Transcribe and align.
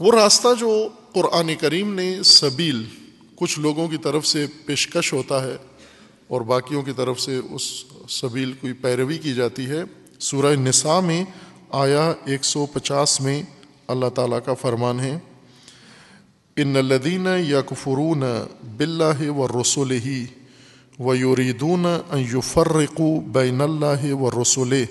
وہ 0.00 0.12
راستہ 0.12 0.48
جو 0.58 0.88
قرآن 1.12 1.50
کریم 1.60 1.94
نے 1.94 2.22
سبیل 2.24 2.84
کچھ 3.36 3.58
لوگوں 3.58 3.88
کی 3.88 3.96
طرف 3.96 4.26
سے 4.26 4.46
پیشکش 4.66 5.12
ہوتا 5.12 5.44
ہے 5.44 5.56
اور 6.28 6.40
باقیوں 6.40 6.82
کی 6.82 6.92
طرف 6.96 7.20
سے 7.20 7.40
اس 7.50 7.84
سبیل 8.08 8.52
کوئی 8.52 8.72
پیروی 8.72 9.18
کی 9.18 9.34
جاتی 9.34 9.66
ہے، 9.66 9.82
سورہ 10.18 10.54
نساء 10.54 11.00
میں 11.00 11.24
آیا 11.70 12.12
ایک 12.24 12.44
سو 12.44 12.66
پچاس 12.66 13.20
میں 13.20 13.42
اللہ 13.86 14.06
تعالیٰ 14.14 14.38
کا 14.44 14.54
فرمان 14.54 15.00
ہے۔ 15.00 15.18
ان 16.56 16.76
الدین 16.76 17.26
یکفرون 17.48 18.22
بلّہ 18.62 19.30
و 19.30 19.62
رسول 19.62 19.90
ہی 19.90 20.24
و 20.98 21.14
یوریدون 21.14 21.86
یفرقو 22.34 23.20
بین 23.20 23.60
اللہ 23.60 24.14
و 24.14 24.42
رسول 24.42 24.84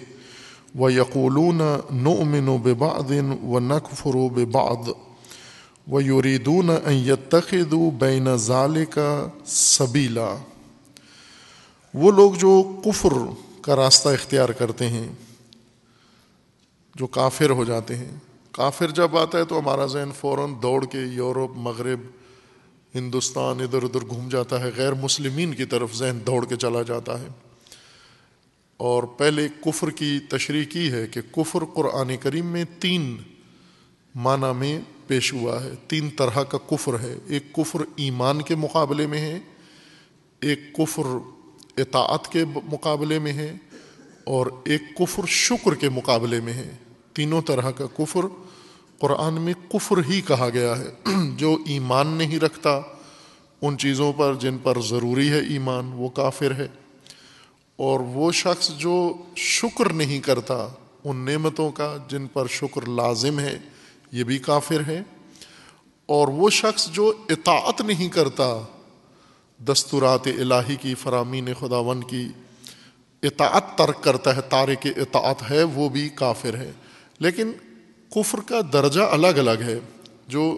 و 0.80 0.92
یقولون 0.92 1.62
نؤمن 1.92 2.58
ببعض 2.58 3.12
و 3.44 3.60
نکفر 3.60 4.30
ببعض 4.36 4.90
و 5.92 6.02
یوریدون 6.02 6.70
یتخذ 6.88 7.74
بین 8.00 8.36
ذالک 8.36 9.00
سبیلا 9.46 10.36
وہ 11.94 12.12
لوگ 12.12 12.34
جو 12.34 12.82
کفر 12.86 13.14
کا 13.62 13.76
راستہ 13.76 14.10
اختیار 14.10 14.50
کرتے 14.50 14.90
ہیں، 14.90 15.08
جو 16.96 17.08
کافر 17.08 17.50
ہو 17.50 17.64
جاتے 17.64 17.96
ہیں۔ 17.96 18.12
کافر 18.52 18.88
جب 18.88 19.18
آتا 19.18 19.38
ہے 19.38 19.46
تو 19.46 19.60
ہمارا 19.60 19.86
ذہن 19.86 20.10
فوراً 20.20 20.54
دوڑ 20.62 20.86
کے 20.86 21.00
یورپ، 21.00 21.52
مغرب، 21.56 22.00
ہندوستان 22.96 23.62
ادھر 23.62 23.84
ادھر 23.84 24.00
گھوم 24.10 24.30
جاتا 24.30 24.60
ہے۔ 24.60 24.72
غیر 24.76 24.94
مسلمین 24.94 25.54
کی 25.54 25.66
طرف 25.66 25.96
ذہن 25.96 26.20
دوڑ 26.28 26.46
کے 26.46 26.56
چلا 26.56 26.82
جاتا 26.82 27.20
ہے۔ 27.20 27.28
اور 28.84 29.04
پہلے 29.04 29.48
کفر 29.62 29.90
کی 29.90 30.20
تشریح 30.30 30.64
کی 30.64 30.92
ہے 30.92 31.08
کہ 31.08 31.22
کفر 31.32 31.60
قرآن 31.74 32.18
کریم 32.18 32.46
میں 32.46 32.66
تین 32.80 33.18
معنی 34.16 34.54
میں 34.58 34.80
پیش 35.08 35.34
ہوا 35.34 35.64
ہے، 35.64 35.72
تین 35.88 36.10
طرح 36.10 36.44
کا 36.44 36.58
کفر 36.58 37.00
ہے۔ 37.00 37.16
ایک 37.28 37.54
کفر 37.54 37.80
ایمان 37.96 38.42
کے 38.42 38.56
مقابلے 38.56 39.08
میں 39.08 39.18
ہے، 39.18 39.40
ایک 40.42 40.74
کفر 40.74 41.02
اطاعت 41.78 42.32
کے 42.32 42.46
مقابلے 42.46 43.20
میں 43.20 43.34
ہے 43.34 43.56
اور 44.24 44.48
ایک 44.66 44.82
کفر 44.98 45.22
شکر 45.28 45.76
کے 45.76 45.90
مقابلے 45.90 46.40
میں 46.40 46.54
ہے۔ 46.54 46.72
تینوں 47.14 47.42
طرح 47.42 47.72
کا 47.72 47.86
کفر 47.98 48.26
قرآن 49.00 49.34
میں 49.34 49.54
کفر 49.72 49.96
ہی 50.10 50.22
کہا 50.22 50.50
گیا 50.54 50.80
ہے۔ 50.80 51.12
جو 51.38 51.58
ایمان 51.66 52.08
نہیں 52.08 52.40
رکھتا، 52.40 52.82
ان 53.62 53.78
چیزوں 53.78 54.14
پر 54.14 54.34
جن 54.34 54.58
پر 54.64 54.82
ضروری 54.82 55.30
ہے 55.30 55.40
ایمان، 55.40 55.92
وہ 55.94 56.10
کافر 56.10 56.52
ہے۔ 56.52 56.68
اور 57.84 58.00
وہ 58.00 58.32
شخص 58.32 58.70
جو 58.70 59.14
شکر 59.36 59.94
نہیں 59.94 60.20
کرتا 60.20 60.68
ان 61.04 61.18
نعمتوں 61.18 61.72
کا 61.72 61.98
جن 62.08 62.28
پر 62.28 62.48
شکر 62.48 62.90
لازم 62.90 63.40
ہے، 63.40 63.60
یہ 64.12 64.24
بھی 64.24 64.38
کافر 64.38 64.82
ہے۔ 64.88 65.04
اور 66.06 66.28
وہ 66.28 66.50
شخص 66.50 66.90
جو 66.90 67.14
اطاعت 67.30 67.82
نہیں 67.82 68.10
کرتا، 68.10 68.62
دستورات 69.60 70.28
الہی 70.28 70.76
کی، 70.76 70.96
فرامین 70.96 71.50
خداون 71.60 72.04
کی 72.04 72.28
اطاعت 73.24 73.78
ترک 73.78 74.04
کرتا 74.04 74.36
ہے، 74.36 74.42
تارک 74.42 74.88
اطاعت 74.98 75.52
ہے، 75.52 75.64
وہ 75.64 75.90
بھی 75.90 76.10
کافر 76.10 76.58
ہے۔ 76.58 76.72
لیکن 77.20 77.52
کفر 78.10 78.40
کا 78.40 78.60
درجہ 78.74 79.02
الگ 79.02 79.28
الگ 79.28 79.62
ہے۔ 79.62 79.80
جو 80.28 80.58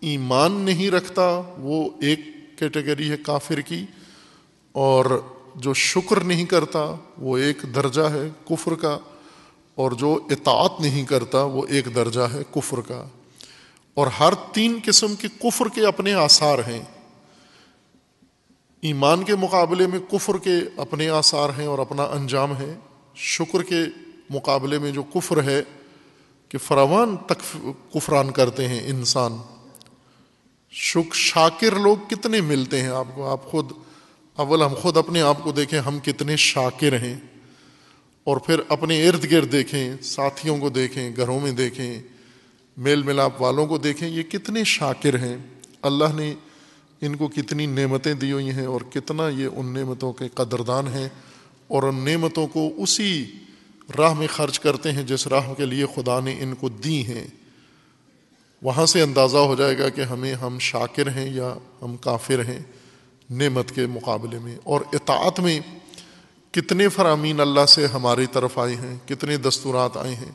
ایمان 0.00 0.52
نہیں 0.52 0.90
رکھتا، 0.90 1.42
وہ 1.58 1.90
ایک 2.02 2.20
کیٹیگری 2.58 3.10
ہے 3.10 3.16
کافر 3.16 3.60
کی۔ 3.60 3.84
اور 4.72 5.20
جو 5.54 5.74
شکر 5.74 6.20
نہیں 6.20 6.44
کرتا 6.44 6.94
وہ 7.18 7.38
ایک 7.38 7.56
درجہ 7.74 8.02
ہے 8.02 8.28
کفر 8.44 8.74
کا، 8.74 8.98
اور 9.74 9.92
جو 9.92 10.18
اطاعت 10.30 10.80
نہیں 10.80 11.04
کرتا 11.04 11.42
وہ 11.42 11.66
ایک 11.68 11.94
درجہ 11.94 12.20
ہے 12.20 12.42
کفر 12.50 12.80
کا۔ 12.80 13.04
اور 13.94 14.06
ہر 14.06 14.32
تین 14.52 14.78
قسم 14.84 15.14
کے 15.14 15.28
کفر 15.38 15.68
کے 15.68 15.86
اپنے 15.86 16.14
آثار 16.14 16.58
ہیں۔ 16.58 16.82
ایمان 18.80 19.22
کے 19.22 19.36
مقابلے 19.36 19.86
میں 19.86 19.98
کفر 19.98 20.38
کے 20.38 20.54
اپنے 20.76 21.08
آثار 21.08 21.48
ہیں 21.58 21.66
اور 21.66 21.78
اپنا 21.78 22.02
انجام 22.02 22.56
ہے۔ 22.56 22.78
شکر 23.14 23.62
کے 23.62 23.80
مقابلے 24.30 24.78
میں 24.78 24.90
جو 24.90 25.02
کفر 25.02 25.42
ہے 25.42 25.62
کہ 26.48 26.58
فراوان 26.58 27.16
تک 27.16 27.56
کفران 27.94 28.30
کرتے 28.30 28.68
ہیں 28.68 28.80
انسان۔ 28.86 29.36
شک، 30.70 31.14
شاکر 31.14 31.76
لوگ 31.76 31.96
کتنے 32.08 32.40
ملتے 32.40 32.80
ہیں 32.80 32.88
آپ 32.88 33.06
کو؟ 33.14 33.28
آپ 33.28 33.44
خود 33.44 33.72
اول 34.36 34.62
ہم 34.62 34.74
خود 34.74 34.96
اپنے 34.96 35.20
آپ 35.20 35.42
کو 35.42 35.52
دیکھیں 35.52 35.80
ہم 35.80 35.98
کتنے 35.98 36.36
شاکر 36.36 37.00
ہیں۔ 37.00 37.18
اور 38.24 38.36
پھر 38.36 38.60
اپنے 38.68 39.08
ارد 39.08 39.30
گرد 39.30 39.52
دیکھیں، 39.52 39.92
ساتھیوں 40.02 40.58
کو 40.58 40.68
دیکھیں، 40.68 41.10
گھروں 41.16 41.40
میں 41.40 41.52
دیکھیں، 41.52 42.02
میل 42.76 43.02
ملاپ 43.02 43.42
والوں 43.42 43.66
کو 43.66 43.78
دیکھیں، 43.78 44.08
یہ 44.08 44.22
کتنے 44.22 44.64
شاکر 44.64 45.18
ہیں۔ 45.18 45.36
اللہ 45.82 46.04
نے 46.14 46.34
ان 47.00 47.16
کو 47.16 47.28
کتنی 47.28 47.66
نعمتیں 47.66 48.14
دی 48.14 48.32
ہوئی 48.32 48.50
ہیں 48.50 48.66
اور 48.66 48.80
کتنا 48.80 49.28
یہ 49.28 49.48
ان 49.56 49.74
نعمتوں 49.74 50.12
کے 50.12 50.24
قدردان 50.34 50.88
ہیں۔ 50.88 51.08
اور 51.68 51.82
ان 51.82 52.04
نعمتوں 52.04 52.46
کو 52.46 52.70
اسی 52.76 53.32
راہ 53.98 54.14
میں 54.14 54.26
خرچ 54.26 54.60
کرتے 54.60 54.92
ہیں 54.92 55.02
جس 55.02 55.26
راہ 55.26 55.54
کے 55.54 55.66
لیے 55.66 55.86
خدا 55.94 56.20
نے 56.20 56.36
ان 56.40 56.54
کو 56.54 56.68
دی 56.68 57.06
ہیں۔ 57.06 57.26
وہاں 58.62 58.86
سے 58.86 59.02
اندازہ 59.02 59.36
ہو 59.36 59.54
جائے 59.54 59.78
گا 59.78 59.88
کہ 59.88 60.00
ہمیں 60.00 60.34
ہم 60.34 60.58
شاکر 60.58 61.10
ہیں 61.10 61.30
یا 61.30 61.54
ہم 61.82 61.96
کافر 61.96 62.44
ہیں۔ 62.44 62.62
نعمت 63.32 63.72
کے 63.72 63.86
مقابلے 63.86 64.38
میں 64.38 64.56
اور 64.64 64.80
اطاعت 64.92 65.40
میں 65.40 65.60
کتنے 66.50 66.88
فرامین 66.88 67.40
اللہ 67.40 67.66
سے 67.66 67.86
ہماری 67.86 68.26
طرف 68.26 68.58
آئے 68.58 68.74
ہیں، 68.74 69.08
کتنے 69.08 69.36
دستورات 69.36 69.96
آئے 69.96 70.14
ہیں 70.14 70.32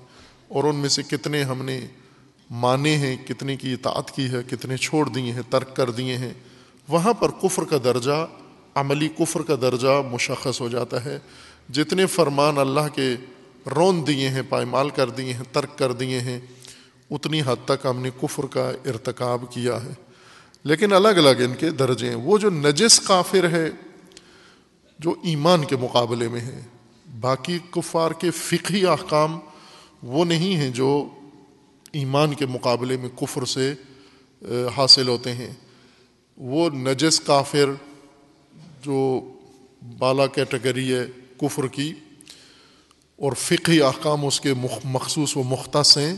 اور 0.48 0.64
ان 0.64 0.76
میں 0.76 0.90
سے 0.90 1.04
کتنے 1.04 1.44
ہم 1.44 1.66
نے 1.66 1.80
مانے 2.50 2.98
ہیں، 2.98 3.18
کتنے 3.28 3.56
کی 3.56 3.74
اطاعت 3.74 4.12
کی 4.12 4.28
ہے، 4.32 4.38
کتنے 4.50 4.78
چھوڑ 4.78 5.10
دیے 5.10 5.32
ہیں، 5.32 5.42
ترک 5.50 5.76
کر 5.76 5.92
دیے 5.92 6.18
ہیں۔ 6.18 6.34
وہاں 6.88 7.14
پر 7.14 7.32
کفر 7.32 7.64
کا 7.64 7.78
درجہ، 7.84 8.28
عملی 8.76 9.08
کفر 9.20 9.42
کا 9.42 9.56
درجہ 9.62 10.02
مشخص 10.12 10.62
ہو 10.62 10.68
جاتا 10.68 11.06
ہے۔ 11.06 11.20
جتنے 11.70 12.06
فرمان 12.06 12.58
اللہ 12.58 12.88
کے 12.96 13.16
رون 13.76 14.08
دیے 14.08 14.30
ہیں، 14.30 14.42
پائمال 14.50 14.90
کر 14.90 15.10
دیے 15.10 15.34
ہیں، 15.34 15.44
ترک 15.52 15.78
کر 15.78 15.92
دیے 15.92 16.20
ہیں، 16.20 16.40
اتنی 17.12 17.42
حد 17.46 17.66
تک 17.66 17.86
ہم 17.86 18.02
نے 18.02 18.10
کفر 18.22 18.46
کا 18.46 18.70
ارتکاب 18.70 19.46
کیا 19.52 19.84
ہے۔ 19.84 20.07
لیکن 20.68 20.94
الگ 20.94 21.08
الگ 21.08 21.44
ان 21.46 21.54
کے 21.56 21.70
درجے 21.70 22.08
ہیں۔ 22.10 22.16
وہ 22.16 22.38
جو 22.38 22.50
نجس 22.50 23.00
کافر 23.00 23.50
ہے، 23.50 23.70
جو 25.00 25.14
ایمان 25.24 25.66
کے 25.66 25.76
مقابلے 25.76 26.28
میں 26.28 26.42
ہے، 26.42 26.62
باقی 27.20 27.58
کفار 27.72 28.12
کے 28.12 28.32
فقہی 28.32 28.86
احکام 28.86 29.40
وہ 30.04 30.26
نہیں 30.26 30.56
ہیں 30.56 30.70
جو 30.70 30.90
ایمان 31.92 32.34
کے 32.34 32.46
مقابلے 32.46 32.98
میں 32.98 33.10
کفر 33.10 33.46
سے 33.46 33.74
حاصل 34.76 35.08
ہوتے 35.08 35.34
ہیں۔ 35.34 35.54
وہ 36.38 36.70
نجس 36.70 37.20
کافر 37.20 37.72
جو 38.82 39.00
بالا 39.98 40.28
کیٹیگری 40.28 40.94
ہے 40.94 41.06
کفر 41.38 41.68
کی 41.68 41.94
اور 43.20 43.34
فقہی 43.34 43.82
احکام 43.82 44.26
اس 44.26 44.40
کے 44.40 44.54
مخصوص 44.86 45.38
و 45.38 45.44
مختص 45.44 45.98
ہیں، 45.98 46.16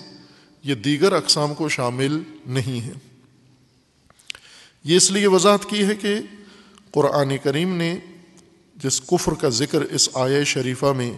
یہ 0.64 0.76
دیگر 0.76 1.14
اقسام 1.14 1.54
کو 1.54 1.70
شامل 1.70 2.20
نہیں 2.46 2.80
ہیں۔ 2.82 3.00
یہ 4.86 4.98
اس 4.98 5.12
لیے 5.12 5.28
وضاحت 5.28 5.66
کی 5.70 5.86
ہے 5.86 5.96
کہ 5.96 6.20
قرآن 6.92 7.38
کریم 7.44 7.76
نے 7.78 7.98
جس 8.76 9.02
کفر 9.02 9.34
کا 9.34 9.50
ذکر 9.50 9.82
اس 9.82 10.10
آیا 10.14 10.44
شریفہ 10.44 10.92
میں 10.98 11.12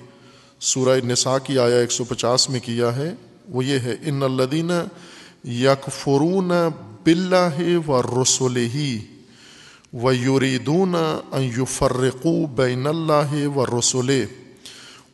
سورہ 0.60 1.00
نساء 1.06 1.38
کی 1.44 1.58
آیا 1.60 1.78
ایک 1.80 1.92
سو 1.92 2.04
پچاس 2.04 2.50
میں 2.50 2.60
کیا 2.60 2.96
ہے، 2.96 3.14
وہ 3.50 3.66
یہ 3.66 3.80
ہے، 3.80 3.96
ان 4.02 4.24
الدین 4.24 4.72
یکفرون 5.62 6.52
بلّہ 7.04 7.78
و 7.88 8.02
رسول 8.02 8.58
ہی 8.74 8.98
و 9.94 10.14
یوریدون 10.14 10.96
یفرقو 11.58 12.46
بین 12.56 12.88
اللہ 12.88 13.34
و 13.56 13.66
رسول 13.66 14.12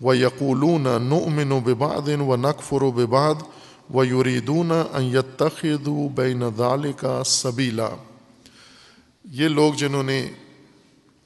و 0.01 0.15
یقولون 0.15 0.87
نؤمن 1.03 1.59
ببعض 1.59 2.09
و 2.27 2.35
نقفر 2.35 2.83
و 2.83 2.91
بباد 2.91 3.41
و 3.93 4.05
یوریدون 4.05 4.71
یتخذ 5.13 5.87
بین 6.15 6.43
ذالک 6.57 7.05
سبیلا 7.25 7.89
یہ 9.31 9.47
لوگ 9.47 9.73
جنہوں 9.73 10.03
نے 10.03 10.31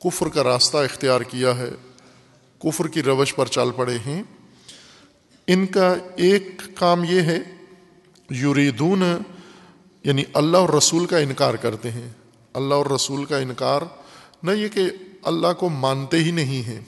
کفر 0.03 0.29
کا 0.29 0.43
راستہ 0.43 0.77
اختیار 0.77 1.21
کیا 1.21 1.57
ہے، 1.57 1.69
کفر 2.59 2.87
کی 2.87 3.03
روش 3.03 3.35
پر 3.35 3.45
چل 3.45 3.71
پڑے 3.71 3.97
ہیں، 4.05 4.23
ان 5.47 5.65
کا 5.65 5.95
ایک 6.15 6.61
کام 6.75 7.03
یہ 7.03 7.21
ہے 7.21 7.39
یوریدون 8.29 9.03
یعنی 10.03 10.23
اللہ 10.33 10.57
اور 10.57 10.69
رسول 10.69 11.05
کا 11.05 11.17
انکار 11.17 11.53
کرتے 11.53 11.91
ہیں۔ 11.91 12.09
اللہ 12.53 12.73
اور 12.73 12.85
رسول 12.85 13.25
کا 13.25 13.37
انکار 13.37 13.81
نہ 14.43 14.51
یہ 14.51 14.67
کہ 14.67 14.81
اللہ 15.23 15.53
کو 15.59 15.69
مانتے 15.69 16.17
ہی 16.17 16.31
نہیں 16.31 16.67
ہیں۔ 16.67 16.81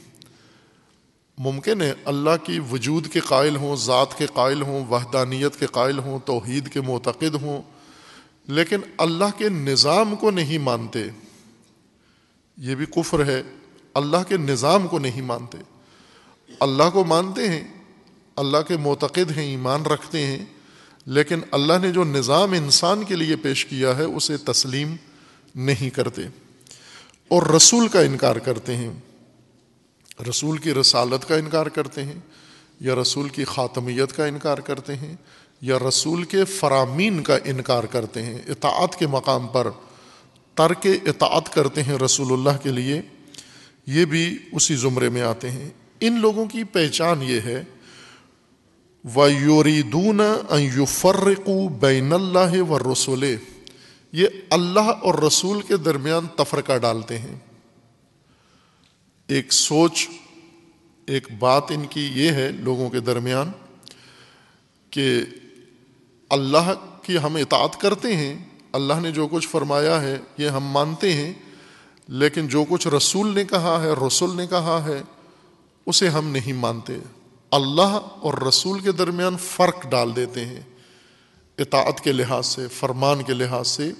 ممکن 1.38 1.81
ہے 1.81 1.94
اللہ 2.06 2.45
کی 2.45 2.60
وجود 2.71 3.07
کے 3.07 3.19
قائل 3.19 3.56
ہوں، 3.56 3.75
ذات 3.75 4.18
کے 4.18 4.25
قائل 4.33 4.62
ہوں، 4.62 4.86
وحدانیت 4.86 5.60
کے 5.60 5.65
قائل 5.65 6.00
ہوں، 6.00 6.19
توحید 6.25 6.69
کے 6.69 6.81
معتقد 6.81 7.36
ہوں۔ 7.42 7.72
لیکن 8.47 8.79
اللہ 8.97 9.37
کے 9.37 9.49
نظام 9.49 10.15
کو 10.15 10.31
نہیں 10.31 10.57
مانتے، 10.57 11.03
یہ 12.57 12.75
بھی 12.75 12.85
کفر 12.85 13.25
ہے، 13.25 13.43
اللہ 13.93 14.17
کے 14.27 14.37
نظام 14.37 14.87
کو 14.87 14.99
نہیں 14.99 15.21
مانتے۔ 15.21 15.57
اللہ 16.59 16.89
کو 16.93 17.03
مانتے 17.03 17.49
ہیں، 17.49 17.67
اللہ 18.35 18.57
کے 18.67 18.77
معتقد 18.77 19.37
ہیں، 19.37 19.45
ایمان 19.45 19.81
رکھتے 19.81 20.25
ہیں، 20.25 20.45
لیکن 21.05 21.39
اللہ 21.51 21.73
نے 21.81 21.91
جو 21.91 22.03
نظام 22.03 22.51
انسان 22.51 23.03
کے 23.03 23.15
لیے 23.15 23.35
پیش 23.35 23.65
کیا 23.65 23.97
ہے، 23.97 24.03
اسے 24.03 24.37
تسلیم 24.37 24.95
نہیں 25.55 25.89
کرتے۔ 25.89 26.21
اور 27.27 27.43
رسول 27.43 27.87
کا 27.87 27.99
انکار 27.99 28.35
کرتے 28.35 28.77
ہیں۔ 28.77 28.93
رسول 30.29 30.57
کی 30.57 30.73
رسالت 30.73 31.27
کا 31.27 31.35
انکار 31.35 31.65
کرتے 31.65 32.03
ہیں 32.03 32.19
یا 32.79 32.95
رسول 32.95 33.29
کی 33.29 33.45
خاتمیت 33.45 34.15
کا 34.15 34.25
انکار 34.25 34.57
کرتے 34.57 34.95
ہیں۔ 34.95 35.15
یا 35.63 35.80
رسول 35.89 36.24
کے 36.24 36.45
فرامین 36.45 37.24
کا 37.24 37.38
انکار 37.45 37.83
کرتے 37.83 38.21
ہیں، 38.21 38.38
اطاعت 38.48 38.95
کے 38.95 39.07
مقام 39.07 39.48
پر 39.48 39.68
ترک 40.56 40.88
اطاعت 41.06 41.54
کرتے 41.54 41.83
ہیں 41.83 41.94
رسول 41.94 42.33
اللہ 42.33 42.57
کے 42.63 42.69
لیے، 42.69 43.01
یہ 43.88 44.06
بھی 44.06 44.38
اسی 44.51 44.75
زمرے 44.75 45.10
میں 45.10 45.21
آتے 45.21 45.51
ہیں۔ 45.51 45.69
ان 46.00 46.19
لوگوں 46.19 46.45
کی 46.45 46.63
پہچان 46.63 47.24
یہ 47.24 47.39
ہے 47.39 47.63
و 49.15 49.27
یوریدون 49.27 50.21
یفرقو 50.51 51.69
بین 51.69 52.13
اللہ 52.13 52.62
و 52.62 52.94
رسول 52.94 53.36
یہ 54.12 54.27
اللہ 54.50 54.80
اور 54.80 55.15
رسول 55.15 55.62
کے 55.62 55.77
درمیان 55.77 56.27
تفرقہ 56.36 56.77
ڈالتے 56.77 57.19
ہیں۔ 57.19 57.36
ایک 59.27 59.54
سوچ، 59.54 60.10
ایک 61.07 61.27
بات 61.39 61.63
ان 61.69 61.86
کی 61.89 62.10
یہ 62.13 62.31
ہے 62.31 62.51
لوگوں 62.51 62.89
کے 62.89 63.00
درمیان 63.00 63.51
کہ 64.89 65.21
اللہ 66.33 66.74
کی 67.01 67.18
ہم 67.18 67.35
اطاعت 67.35 67.81
کرتے 67.81 68.15
ہیں، 68.15 68.44
اللہ 68.71 68.94
نے 69.01 69.12
جو 69.12 69.27
کچھ 69.27 69.47
فرمایا 69.47 70.01
ہے، 70.01 70.18
یہ 70.38 70.47
ہم 70.47 70.63
مانتے 70.63 71.13
ہیں، 71.13 71.33
لیکن 72.07 72.47
جو 72.47 72.63
کچھ 72.69 72.88
رسول 72.88 73.35
نے 73.35 73.44
کہا 73.44 73.81
ہے، 73.81 74.07
رسول 74.07 74.38
نے 74.38 74.47
کہا 74.47 74.85
ہے، 74.85 75.01
اسے 75.85 76.07
ہم 76.07 76.27
نہیں 76.27 76.53
مانتے۔ 76.53 76.94
اللہ 77.51 78.00
اور 78.19 78.33
رسول 78.47 78.80
کے 78.80 78.91
درمیان 78.91 79.38
فرق 79.38 79.88
ڈال 79.89 80.15
دیتے 80.15 80.45
ہیں۔ 80.45 80.62
اطاعت 81.57 82.01
کے 82.01 82.12
لحاظ 82.12 82.45
سے، 82.45 82.68
فرمان 82.68 83.24
کے 83.24 83.33
لحاظ 83.33 83.68
سے 83.68 83.91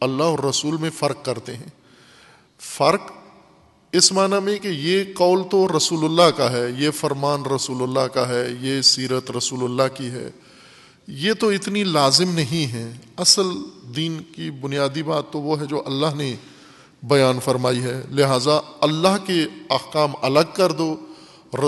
اللہ 0.00 0.22
اور 0.22 0.38
رسول 0.38 0.76
میں 0.76 0.90
فرق 0.90 1.24
کرتے 1.24 1.56
ہیں۔ 1.56 1.68
فرق 2.60 3.12
اس 3.92 4.12
معنی 4.12 4.40
میں 4.42 4.58
کہ 4.58 4.68
یہ 4.68 5.04
قول 5.14 5.42
تو 5.50 5.76
رسول 5.76 6.04
اللہ 6.04 6.30
کا 6.36 6.52
ہے، 6.52 6.66
یہ 6.78 6.90
فرمان 6.90 7.42
رسول 7.42 7.82
اللہ 7.82 8.06
کا 8.08 8.28
ہے، 8.28 8.44
یہ 8.60 8.80
سیرت 8.80 9.30
رسول 9.30 9.64
اللہ 9.64 9.96
کی 9.96 10.06
ہے۔ 10.06 10.30
یہ 11.06 11.32
تو 11.32 11.48
اتنی 11.48 11.84
لازم 11.84 12.34
نہیں 12.34 12.72
ہے۔ 12.72 12.92
اصل 13.16 13.46
دین 13.96 14.22
کی 14.36 14.50
بنیادی 14.50 15.02
بات 15.02 15.32
تو 15.32 15.40
وہ 15.40 15.60
ہے 15.60 15.66
جو 15.66 15.82
اللہ 15.86 16.06
نے 16.16 16.34
بیان 17.02 17.38
فرمائی 17.44 17.82
ہے۔ 17.82 18.02
لہٰذا 18.10 18.60
اللہ 18.80 19.26
کے 19.26 19.44
احکام 19.70 20.12
الگ 20.22 20.54
کر 20.54 20.72
دو، 20.72 20.96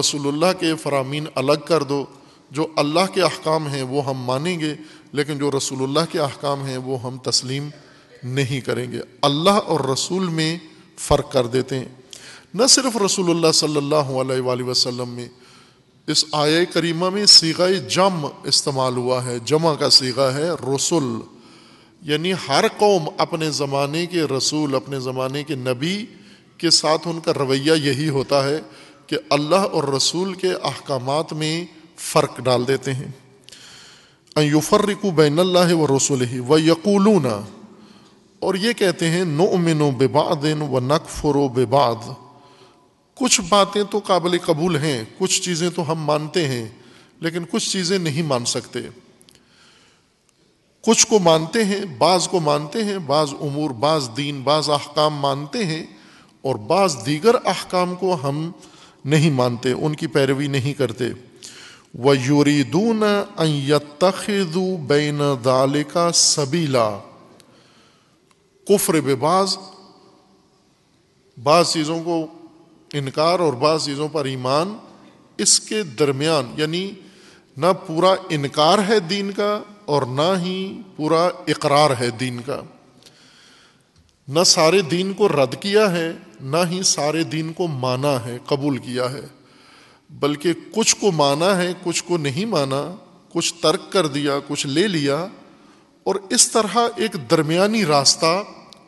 رسول 0.01 0.29
اللہ 0.29 0.61
کے 0.61 0.75
فرامین 0.75 1.27
الگ 1.35 1.53
کر 1.65 1.83
دو۔ 1.83 2.05
جو 2.51 2.67
اللہ 2.77 3.15
کے 3.15 3.23
احکام 3.23 3.67
ہیں 3.67 3.83
وہ 3.83 4.05
ہم 4.05 4.19
مانیں 4.19 4.61
گے، 4.61 4.75
لیکن 5.13 5.39
جو 5.39 5.51
رسول 5.51 5.83
اللہ 5.83 6.13
کے 6.13 6.19
احکام 6.19 6.67
ہیں 6.67 6.77
وہ 6.77 7.03
ہم 7.03 7.19
تسلیم 7.19 7.69
نہیں 8.23 8.61
کریں 8.61 8.93
گے۔ 8.93 9.01
اللہ 9.23 9.51
اور 9.51 9.81
رسول 9.81 10.29
میں 10.29 10.59
فرق 10.97 11.33
کر 11.33 11.47
دیتے 11.47 11.79
ہیں۔ 11.79 11.89
نہ 12.55 12.67
صرف 12.67 12.97
رسول 12.97 13.31
اللہ 13.31 13.53
صلی 13.55 13.77
اللہ 13.77 13.95
علیہ 13.95 14.41
وآلہ 14.41 14.63
وسلم 14.63 15.09
میں 15.09 15.29
اس 16.09 16.25
آئے 16.33 16.67
کریمہ 16.67 17.11
میں 17.11 17.27
سیغہ 17.27 17.69
جم 17.89 18.27
استعمال 18.45 18.97
ہوا 18.97 19.25
ہے، 19.25 19.39
جمع 19.45 19.75
کا 19.75 19.91
سیغہ 19.91 20.23
ہے 20.23 20.75
رسول 20.75 21.21
یعنی 22.03 22.33
ہر 22.49 22.65
قوم 22.77 23.09
اپنے 23.19 23.51
زمانے 23.51 24.07
کے 24.07 24.23
رسول، 24.23 24.75
اپنے 24.75 25.01
زمانے 25.01 25.45
کے 25.45 25.55
نبی 25.55 26.07
کے 26.59 26.71
ساتھ 26.71 27.09
ان 27.09 27.21
کا 27.21 27.33
رویہ 27.35 27.73
یہی 27.73 28.09
ہوتا 28.09 28.45
ہے 28.45 28.61
کہ 29.07 29.17
اللہ 29.31 29.57
اور 29.57 29.85
رسول 29.85 30.35
کے 30.35 30.49
احکامات 30.53 31.33
میں 31.33 31.65
فرق 31.97 32.41
ڈال 32.41 32.69
دیتے 32.69 32.93
ہیں۔ 32.93 33.09
یفرقو 34.37 35.11
بین 35.11 35.39
اللہ 35.39 35.75
و 35.75 35.97
رسول 35.97 36.23
ہی 36.23 36.39
و 36.39 36.59
یقولون 36.59 37.27
اور 38.41 38.55
یہ 38.55 38.73
کہتے 38.73 39.11
ہیں 39.11 39.25
نو 39.25 39.45
امن 39.45 39.81
و 39.81 39.91
باد 39.91 40.45
و 40.61 40.81
نقفر 40.81 41.37
و 41.37 41.49
باد 41.49 42.28
کچھ 43.19 43.41
باتیں 43.49 43.83
تو 43.91 43.99
قابل 43.99 44.39
قبول 44.39 44.77
ہیں، 44.77 45.05
کچھ 45.19 45.43
چیزیں 45.43 45.71
تو 45.71 45.93
ہم 45.93 46.05
مانتے 46.05 46.49
ہیں، 46.49 46.69
لیکن 47.21 47.45
کچھ 47.51 47.71
چیزیں 47.71 47.99
نہیں 47.99 48.23
مان 48.23 48.45
سکتے۔ 48.45 48.81
کچھ 50.85 51.07
کو 51.07 51.19
مانتے 51.19 51.65
ہیں، 51.65 51.85
بعض 51.99 52.29
کو 52.29 52.41
مانتے 52.41 52.85
ہیں، 52.85 52.99
بعض 52.99 53.33
امور، 53.41 53.71
بعض 53.71 54.09
دین، 54.17 54.41
بعض 54.41 54.71
احکام 54.71 55.15
مانتے 55.15 55.65
ہیں، 55.67 55.85
اور 56.43 56.55
بعض 56.55 56.97
دیگر 57.07 57.35
احکام 57.45 57.95
کو 57.95 58.17
ہم 58.23 58.51
نہیں 59.05 59.31
مانتے، 59.31 59.73
ان 59.73 59.97
کی 59.97 60.07
پیروی 60.07 60.47
نہیں 60.47 60.73
کرتے۔ 60.73 61.05
وہ 61.95 62.19
یوریدون 62.19 63.03
بین 64.87 65.21
دال 65.45 65.83
کا 65.83 66.13
سبیلا 66.13 66.99
کفر 68.67 69.01
بے 69.01 69.15
بعض 69.15 69.57
بعض 71.43 71.73
چیزوں 71.73 72.03
کو 72.03 72.27
انکار 72.93 73.39
اور 73.39 73.53
بعض 73.53 73.85
چیزوں 73.85 74.09
پر 74.09 74.25
ایمان، 74.25 74.77
اس 75.39 75.61
کے 75.61 75.83
درمیان 75.83 76.53
یعنی 76.57 76.91
نہ 77.57 77.67
پورا 77.87 78.15
انکار 78.31 78.79
ہے 78.89 79.01
دین 79.01 79.31
کا 79.31 79.63
اور 79.85 80.03
نہ 80.03 80.41
ہی 80.41 80.83
پورا 80.97 81.29
اقرار 81.47 81.91
ہے 82.01 82.11
دین 82.11 82.41
کا۔ 82.47 82.61
نہ 84.29 84.45
سارے 84.47 84.83
دین 84.83 85.13
کو 85.13 85.29
رد 85.29 85.55
کیا 85.61 85.93
ہے، 85.93 86.13
نہ 86.41 86.57
ہی 86.71 86.83
سارے 86.83 87.25
دین 87.25 87.53
کو 87.53 87.67
مانا 87.67 88.25
ہے، 88.25 88.39
قبول 88.47 88.79
کیا 88.79 89.11
ہے۔ 89.11 89.27
بلکہ 90.11 90.53
کچھ 90.75 90.97
کو 90.97 91.13
مانا 91.13 91.57
ہے، 91.57 91.73
کچھ 91.85 92.05
کو 92.05 92.19
نہیں 92.19 92.45
مانا، 92.45 92.97
کچھ 93.33 93.55
ترک 93.63 93.93
کر 93.93 94.07
دیا، 94.07 94.33
کچھ 94.49 94.67
لے 94.67 94.89
لیا، 94.89 95.27
اور 96.05 96.15
اس 96.31 96.51
طرح 96.51 96.77
ایک 96.97 97.31
درمیانی 97.31 97.85
راستہ 97.85 98.43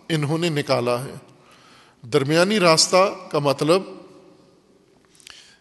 انہوں 0.09 0.39
نے 0.39 0.49
نکالا 0.49 1.05
ہے۔ 1.05 1.30
درمیانی 2.03 2.61
راستہ 2.61 3.15
کا 3.31 3.39
مطلب 3.39 3.83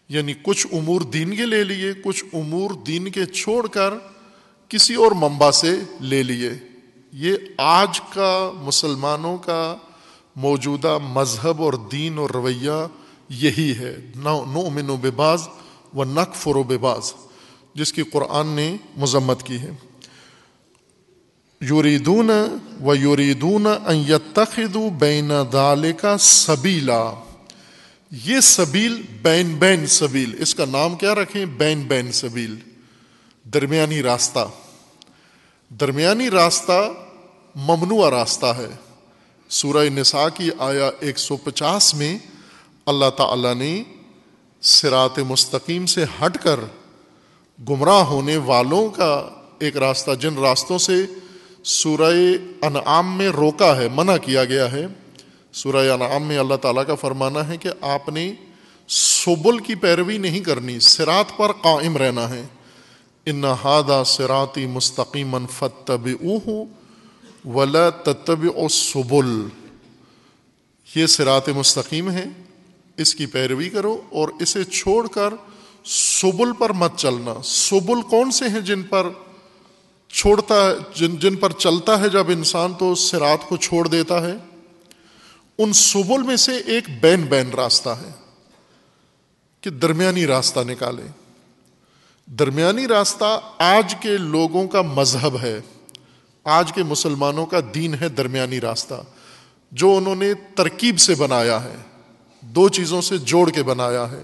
یعنی 0.08 0.34
کچھ 0.42 0.66
امور 0.72 1.00
دین 1.00 1.36
کے 1.36 1.46
لے 1.46 1.64
لیے، 1.64 1.92
کچھ 2.04 2.24
امور 2.32 2.70
دین 2.70 3.10
کے 3.10 3.26
چھوڑ 3.26 3.66
کر 3.66 3.94
کسی 4.68 4.94
اور 4.94 5.12
منبع 5.12 5.50
سے 5.50 5.76
لے 6.00 6.22
لیے۔ 6.22 6.50
یہ 7.12 7.36
آج 7.58 8.00
کا 8.00 8.50
مسلمانوں 8.54 9.36
کا 9.36 9.76
موجودہ 10.36 10.98
مذہب 11.02 11.62
اور 11.62 11.72
دین 11.72 12.18
اور 12.18 12.30
رویہ 12.30 12.86
یہی 13.28 13.72
ہے۔ 13.78 13.96
نو 14.16 14.44
من 14.46 14.90
و 14.90 14.96
باز 14.96 15.48
و 15.94 16.04
نق 16.04 16.34
فر 16.34 16.56
و 16.56 16.62
باز 16.62 17.14
جس 17.74 17.92
کی 17.92 18.02
قرآن 18.02 18.46
نے 18.46 18.76
مذمت 18.96 19.42
کی 19.42 19.56
ہے۔ 19.56 19.70
یوریدون 21.62 22.30
و 22.86 22.94
یوریدون 22.94 23.66
یتخذ 24.08 24.76
بین 24.98 25.32
دال 25.52 25.92
کا 25.92 26.18
سبیلا۔ 26.18 27.12
یہ 28.24 28.40
سبیل 28.40 29.02
بین 29.22 29.54
بین 29.54 29.86
سبیل۔ 29.86 30.36
اس 30.38 30.54
کا 30.54 30.64
نام 30.64 30.96
کیا 30.96 31.14
رکھیں؟ 31.14 31.46
بین 31.46 31.82
بین 31.82 32.12
سبیل۔ 32.12 32.56
درمیانی 33.44 34.02
راستہ۔ 34.02 34.48
درمیانی 35.68 36.30
راستہ 36.30 36.90
ممنوع 37.54 38.10
راستہ 38.10 38.46
ہے۔ 38.46 38.68
سورہ 39.48 39.88
نساء 39.88 40.28
کی 40.34 40.50
آیا 40.58 40.90
ایک 41.00 41.18
سو 41.18 41.36
پچاس 41.36 41.94
میں 41.94 42.18
اللہ 42.86 43.10
تعالیٰ 43.16 43.54
نے 43.54 43.82
سرات 44.60 45.18
مستقیم 45.18 45.86
سے 45.86 46.04
ہٹ 46.04 46.38
کر 46.42 46.60
گمراہ 47.68 48.02
ہونے 48.02 48.36
والوں 48.36 48.88
کا 48.88 49.28
ایک 49.58 49.76
راستہ، 49.76 50.10
جن 50.20 50.38
راستوں 50.38 50.78
سے 50.78 51.06
سورہ 51.64 52.12
انعام 52.62 53.18
میں 53.18 53.28
روکا 53.28 53.76
ہے، 53.76 53.88
منع 53.94 54.16
کیا 54.16 54.44
گیا 54.44 54.72
ہے۔ 54.72 54.86
سورہ 55.52 55.90
انعام 55.90 56.22
میں 56.22 56.38
اللہ 56.38 56.54
تعالیٰ 56.54 56.86
کا 56.86 56.94
فرمانا 56.94 57.48
ہے 57.48 57.56
کہ 57.56 57.68
آپ 57.80 58.08
نے 58.08 58.32
سبل 58.88 59.58
کی 59.58 59.74
پیروی 59.74 60.18
نہیں 60.18 60.40
کرنی 60.40 60.80
سرات 60.80 61.36
پر 61.36 61.52
قائم 61.52 61.96
رہنا 61.96 62.30
ہے۔ 62.30 62.42
ان 63.26 63.44
ہادہ 63.44 64.02
سراتی 64.06 64.66
مستقیم 64.66 65.46
فتب 65.46 66.08
ولا 67.44 67.90
تتب 67.90 68.46
او 68.56 68.68
سبل 68.68 69.48
یہ 70.94 71.06
سرات 71.06 71.48
مستقیم 71.48 72.10
ہے، 72.10 72.24
اس 72.96 73.14
کی 73.14 73.26
پیروی 73.26 73.68
کرو 73.68 74.00
اور 74.10 74.28
اسے 74.40 74.64
چھوڑ 74.64 75.08
کر 75.08 75.34
سبل 75.84 76.52
پر 76.58 76.70
مت 76.70 76.92
چلنا۔ 76.96 77.34
سبل 77.44 78.02
کون 78.02 78.30
سے 78.30 78.48
ہیں 78.48 78.60
جن 78.60 78.82
پر 78.82 79.08
چھوڑتا 80.12 80.54
ہے 80.54 80.74
جن 80.94 81.16
جن 81.16 81.36
پر 81.36 81.52
چلتا 81.52 82.00
ہے 82.00 82.08
جب 82.08 82.30
انسان 82.30 82.72
تو 82.78 82.94
سرات 82.94 83.48
کو 83.48 83.56
چھوڑ 83.56 83.88
دیتا 83.88 84.26
ہے، 84.26 84.36
ان 85.58 85.72
سبل 85.72 86.22
میں 86.22 86.36
سے 86.36 86.56
ایک 86.56 86.84
بین 87.00 87.22
بین 87.22 87.50
راستہ 87.50 87.88
ہے 87.88 88.10
کہ 89.60 89.70
درمیانی 89.70 90.26
راستہ 90.26 90.60
نکالے۔ 90.60 91.02
درمیانی 92.26 92.86
راستہ 92.86 93.40
آج 93.58 93.94
کے 94.00 94.16
لوگوں 94.16 94.68
کا 94.68 94.82
مذہب 94.82 95.36
ہے، 95.42 95.60
آج 96.44 96.72
کے 96.72 96.82
مسلمانوں 96.82 97.46
کا 97.46 97.60
دین 97.74 97.94
ہے 98.00 98.08
درمیانی 98.08 98.60
راستہ۔ 98.60 98.94
جو 99.72 99.96
انہوں 99.96 100.16
نے 100.16 100.34
ترکیب 100.34 100.98
سے 100.98 101.14
بنایا 101.14 101.64
ہے، 101.64 101.76
دو 102.40 102.68
چیزوں 102.68 103.02
سے 103.02 103.18
جوڑ 103.18 103.50
کے 103.50 103.62
بنایا 103.62 104.10
ہے۔ 104.10 104.22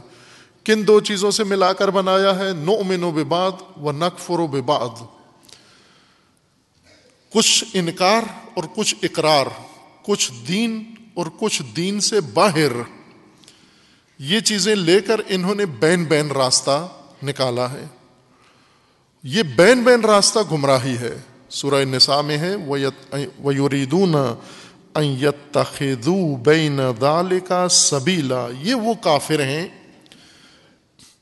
کن 0.65 0.87
دو 0.87 1.01
چیزوں 1.01 1.31
سے 1.31 1.45
ملا 1.45 1.73
کر 1.73 1.91
بنایا 1.91 2.39
ہے؟ 2.39 2.53
نو 2.53 2.73
امن 2.73 3.03
و 3.03 3.11
باد 3.11 3.53
و 3.83 3.93
نقفر 3.93 4.39
و 4.39 4.47
باد 4.47 5.16
کچھ 7.37 7.65
انکار 7.73 8.23
اور 8.55 8.65
کچھ 8.75 8.95
اقرار، 9.03 9.47
کچھ 10.03 10.33
دین 10.49 10.95
اور 11.15 11.27
کچھ 11.39 11.63
دین 11.77 12.01
سے 12.01 12.21
باہر۔ 12.21 12.73
یہ 14.19 14.41
چیزیں 14.41 14.75
لے 14.75 15.01
کر 15.01 15.21
انہوں 15.29 15.55
نے 15.55 15.67
بین 15.67 16.05
بین 16.05 16.31
راستہ 16.31 16.89
نکالا 17.23 17.73
ہے۔ 17.73 17.85
یہ 19.23 19.43
بین 19.43 19.83
بین 19.83 20.01
راستہ 20.01 20.39
گمراہی 20.51 20.97
ہے۔ 20.99 21.17
سورہ 21.49 21.85
نساء 21.85 22.21
میں 22.21 22.39
ہے 22.39 22.57
ویوریدون 23.45 24.15
بین 26.43 26.81
دال 27.01 27.41
کا 27.41 27.69
سبیلا۔ 27.69 28.47
یہ 28.61 28.75
وہ 28.75 28.95
کافر 28.95 29.41
ہیں 29.41 29.69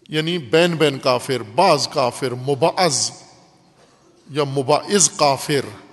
یعنی 0.08 0.38
بین 0.38 0.76
بین 0.76 0.98
کافر، 0.98 1.42
بعض 1.54 1.88
کافر، 1.88 2.30
مبعض 2.30 3.10
یا 4.30 4.44
مبعض 4.44 5.10
کافر۔ 5.16 5.83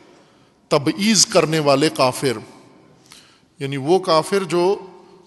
تبعیض 0.71 1.25
کرنے 1.25 1.59
والے 1.59 1.89
کافر۔ 1.97 2.37
یعنی 3.59 3.77
وہ 3.77 3.99
کافر 3.99 4.43
جو 4.43 4.75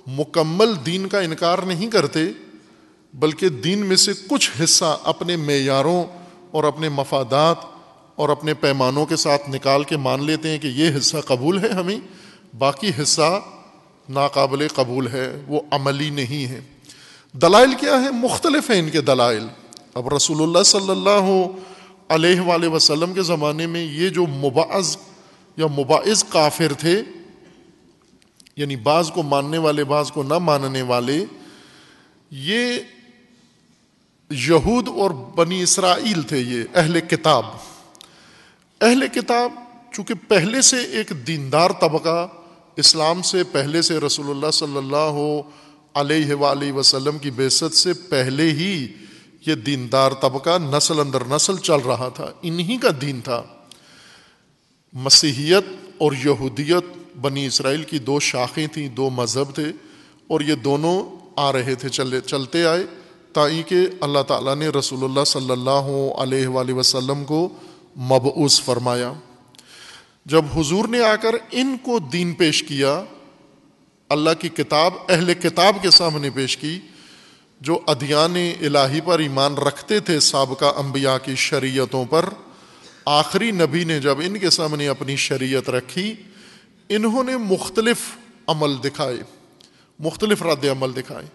مکمل 0.07 0.75
دین 0.87 1.07
کا 1.07 1.21
انکار 1.21 1.59
نہیں 1.59 1.91
کرتے، 1.91 2.21
بلکہ 3.15 3.49
دین 3.49 3.87
میں 3.87 3.97
سے 3.97 4.13
کچھ 4.29 4.51
حصہ 4.65 4.99
اپنے 5.03 5.37
معیاروں 5.37 6.05
اور 6.51 6.65
اپنے 6.65 6.89
مفادات 6.89 7.57
اور 8.17 8.29
اپنے 8.29 8.55
پیمانوں 8.55 9.07
کے 9.07 9.17
ساتھ 9.17 9.51
نکال 9.51 9.85
کے 9.85 9.97
مان 9.97 10.25
لیتے 10.25 10.49
ہیں 10.49 10.59
کہ 10.59 10.67
یہ 10.67 10.91
حصہ 10.97 11.17
قبول 11.27 11.65
ہے 11.65 11.69
ہمیں، 11.69 11.99
باقی 12.59 12.91
حصہ 13.03 13.41
ناقابل 14.09 14.69
قبول 14.75 15.09
ہے، 15.09 15.43
وہ 15.49 15.61
عملی 15.71 16.11
نہیں 16.11 16.47
ہے۔ 16.47 16.61
دلائل 17.33 17.75
کیا 17.81 17.93
ہے 17.93 18.11
مختلف 18.11 18.71
ہیں 18.71 18.79
ان 18.79 18.91
کے 18.91 19.01
دلائل۔ 19.01 19.47
اب 19.95 20.15
رسول 20.15 20.43
اللہ 20.43 20.63
صلی 20.63 20.91
اللہ 20.91 21.47
علیہ 22.09 22.41
وآلہ 22.41 22.69
وسلم 22.69 23.13
کے 23.13 23.23
زمانے 23.23 23.67
میں 23.67 23.85
یہ 23.85 24.09
جو 24.09 24.27
مبعض 24.27 24.97
یا 25.57 25.67
مبعض 25.67 26.25
کافر 26.25 26.73
تھے 26.79 27.03
یعنی 28.57 28.77
بعض 28.77 29.11
کو 29.11 29.23
ماننے 29.23 29.59
والے، 29.59 29.85
بعض 29.85 30.11
کو 30.13 30.23
نہ 30.23 30.39
ماننے 30.39 30.83
والے، 30.83 31.25
یہ 32.31 32.79
یہود 34.31 34.89
اور 34.89 35.11
بنی 35.11 35.63
اسرائیل 35.63 36.23
تھے 36.23 36.39
یہ 36.39 36.65
اہل 36.75 37.01
کتاب۔ 37.01 37.45
اہل 38.81 39.07
کتاب 39.15 39.53
چونکہ 39.93 40.15
پہلے 40.29 40.63
سے 40.63 40.77
ایک 40.77 41.13
دیندار 41.27 41.71
طبقہ، 41.81 42.29
اسلام 42.77 43.23
سے 43.23 43.45
پہلے 43.45 43.83
سے 43.83 43.99
رسول 43.99 44.31
اللہ 44.31 44.51
صلی 44.51 44.77
اللہ 44.77 45.41
علیہ 45.95 46.35
وآلہ 46.35 46.73
وسلم 46.73 47.19
کی 47.19 47.31
بیست 47.31 47.75
سے 47.75 47.93
پہلے 47.93 48.43
ہی 48.43 48.89
یہ 49.47 49.55
دیندار 49.55 50.13
طبقہ 50.13 50.59
نسل 50.59 51.01
اندر 51.01 51.25
نسل 51.25 51.57
چل 51.57 51.81
رہا 51.87 52.09
تھا، 52.09 52.27
انہی 52.43 52.77
کا 52.77 52.89
دین 53.01 53.21
تھا۔ 53.21 53.43
مسیحیت 54.95 55.65
اور 55.99 56.13
یہودیت 56.25 57.17
بنی 57.17 57.47
اسرائیل 57.47 57.83
کی 57.83 57.99
دو 57.99 58.21
شاخیں 58.21 58.67
تھیں، 58.67 58.89
دو 58.89 59.11
مذہب 59.11 59.55
تھے 59.55 59.73
اور 60.29 60.41
یہ 60.41 60.55
دونوں 60.55 61.03
آ 61.37 61.53
رہے 61.53 61.75
تھے، 61.75 61.89
چلے، 61.89 62.21
چلتے 62.21 62.65
آئے۔ 62.65 62.87
تائی 63.33 63.63
کہ 63.63 63.77
اللہ 64.01 64.23
تعالیٰ 64.23 64.57
نے 64.57 64.69
رسول 64.69 65.05
اللہ 65.05 65.25
صلی 65.27 65.51
اللہ 65.51 66.13
علیہ 66.19 66.47
وآلہ 66.47 66.73
وسلم 66.73 67.25
کو 67.25 67.49
مبعوث 67.97 68.61
فرمایا۔ 68.61 69.13
جب 70.27 70.45
حضور 70.57 70.89
نے 70.89 71.01
آ 71.01 71.17
کر 71.17 71.35
ان 71.51 71.77
کو 71.83 71.99
دین 71.99 72.33
پیش 72.33 72.63
کیا، 72.63 73.05
اللہ 74.09 74.31
کی 74.41 74.49
کتاب، 74.49 74.93
اہل 75.09 75.35
کتاب 75.35 75.77
کے 75.83 75.91
سامنے 75.91 76.31
پیش 76.31 76.57
کی، 76.57 76.79
جو 77.61 77.79
ادیان 77.87 78.37
الہی 78.61 79.01
پر 79.01 79.19
ایمان 79.19 79.55
رکھتے 79.55 80.01
تھے، 80.01 80.21
سابقہ 80.21 80.73
انبیاء 80.77 81.17
کی 81.23 81.35
شریعتوں 81.35 82.05
پر 82.05 82.25
آخری 83.05 83.51
نبی 83.51 83.85
نے 83.85 84.01
جب 84.01 84.19
ان 84.19 84.39
کے 84.39 84.51
سامنے 84.51 84.89
اپنی 84.89 85.17
شریعت 85.17 85.71
رکھی، 85.71 86.15
انہوں 86.89 87.25
نے 87.25 87.37
مختلف 87.37 87.97
عمل 88.47 88.77
دکھائے، 88.85 89.17
مختلف 89.99 90.43
رد 90.43 90.65
عمل 90.65 90.97
دکھائے۔ 90.97 91.27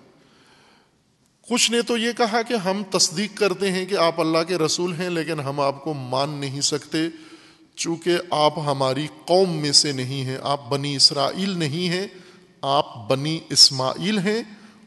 کچھ 1.49 1.71
نے 1.71 1.81
تو 1.81 1.97
یہ 1.97 2.11
کہا 2.17 2.41
کہ 2.41 2.53
ہم 2.53 2.83
تصدیق 2.83 3.37
کرتے 3.37 3.71
ہیں 3.71 3.85
کہ 3.85 3.95
آپ 3.95 4.21
اللہ 4.21 4.37
کے 4.47 4.57
رسول 4.57 4.93
ہیں، 4.93 5.09
لیکن 5.09 5.39
ہم 5.39 5.59
آپ 5.59 5.83
کو 5.83 5.93
مان 5.93 6.29
نہیں 6.29 6.61
سکتے۔ 6.61 6.97
چونکہ 7.75 8.17
آپ 8.29 8.59
ہماری 8.59 9.07
قوم 9.25 9.57
میں 9.57 9.71
سے 9.71 9.91
نہیں 9.91 10.23
ہیں، 10.23 10.37
آپ 10.41 10.69
بنی 10.69 10.95
اسرائیل 10.95 11.49
نہیں 11.49 11.89
ہیں، 11.89 12.07
آپ 12.61 13.09
بنی 13.09 13.39
اسماعیل 13.49 14.19
ہیں 14.19 14.43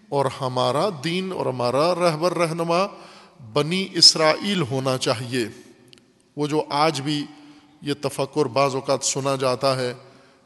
اور 0.08 0.26
ہمارا 0.40 0.88
دین 1.04 1.32
اور 1.32 1.46
ہمارا 1.46 1.94
رہبر 1.94 2.32
رہنما 2.32 2.86
بنی 3.52 3.88
اسرائیل 3.92 4.62
ہونا 4.62 4.98
چاہیے۔ 4.98 5.71
وہ 6.36 6.46
جو 6.46 6.64
آج 6.70 7.00
بھی 7.00 7.26
یہ 7.82 7.94
تفکر 8.00 8.44
بعض 8.44 8.74
اوقات 8.74 9.04
سنا 9.04 9.36
جاتا 9.36 9.76
ہے 9.76 9.94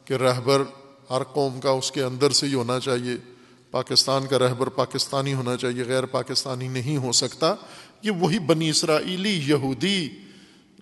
کہ 0.04 0.14
رہبر 0.14 0.62
ہر 1.10 1.24
قوم 1.24 1.60
کا 1.60 1.70
اس 1.70 1.92
کے 1.92 2.02
اندر 2.02 2.30
سے 2.30 2.46
ہی 2.46 2.54
ہونا 2.54 2.80
چاہیے، 2.80 3.16
پاکستان 3.70 4.26
کا 4.26 4.38
رہبر 4.38 4.66
پاکستانی 4.66 5.34
ہونا 5.34 5.56
چاہیے، 5.56 5.84
غیر 5.84 6.06
پاکستانی 6.06 6.68
نہیں 6.68 6.96
ہو 6.96 7.12
سکتا۔ 7.12 7.54
یہ 8.02 8.10
وہی 8.10 8.38
بنی 8.38 8.70
اسرائیلی 8.70 9.42
یہودی 9.46 10.08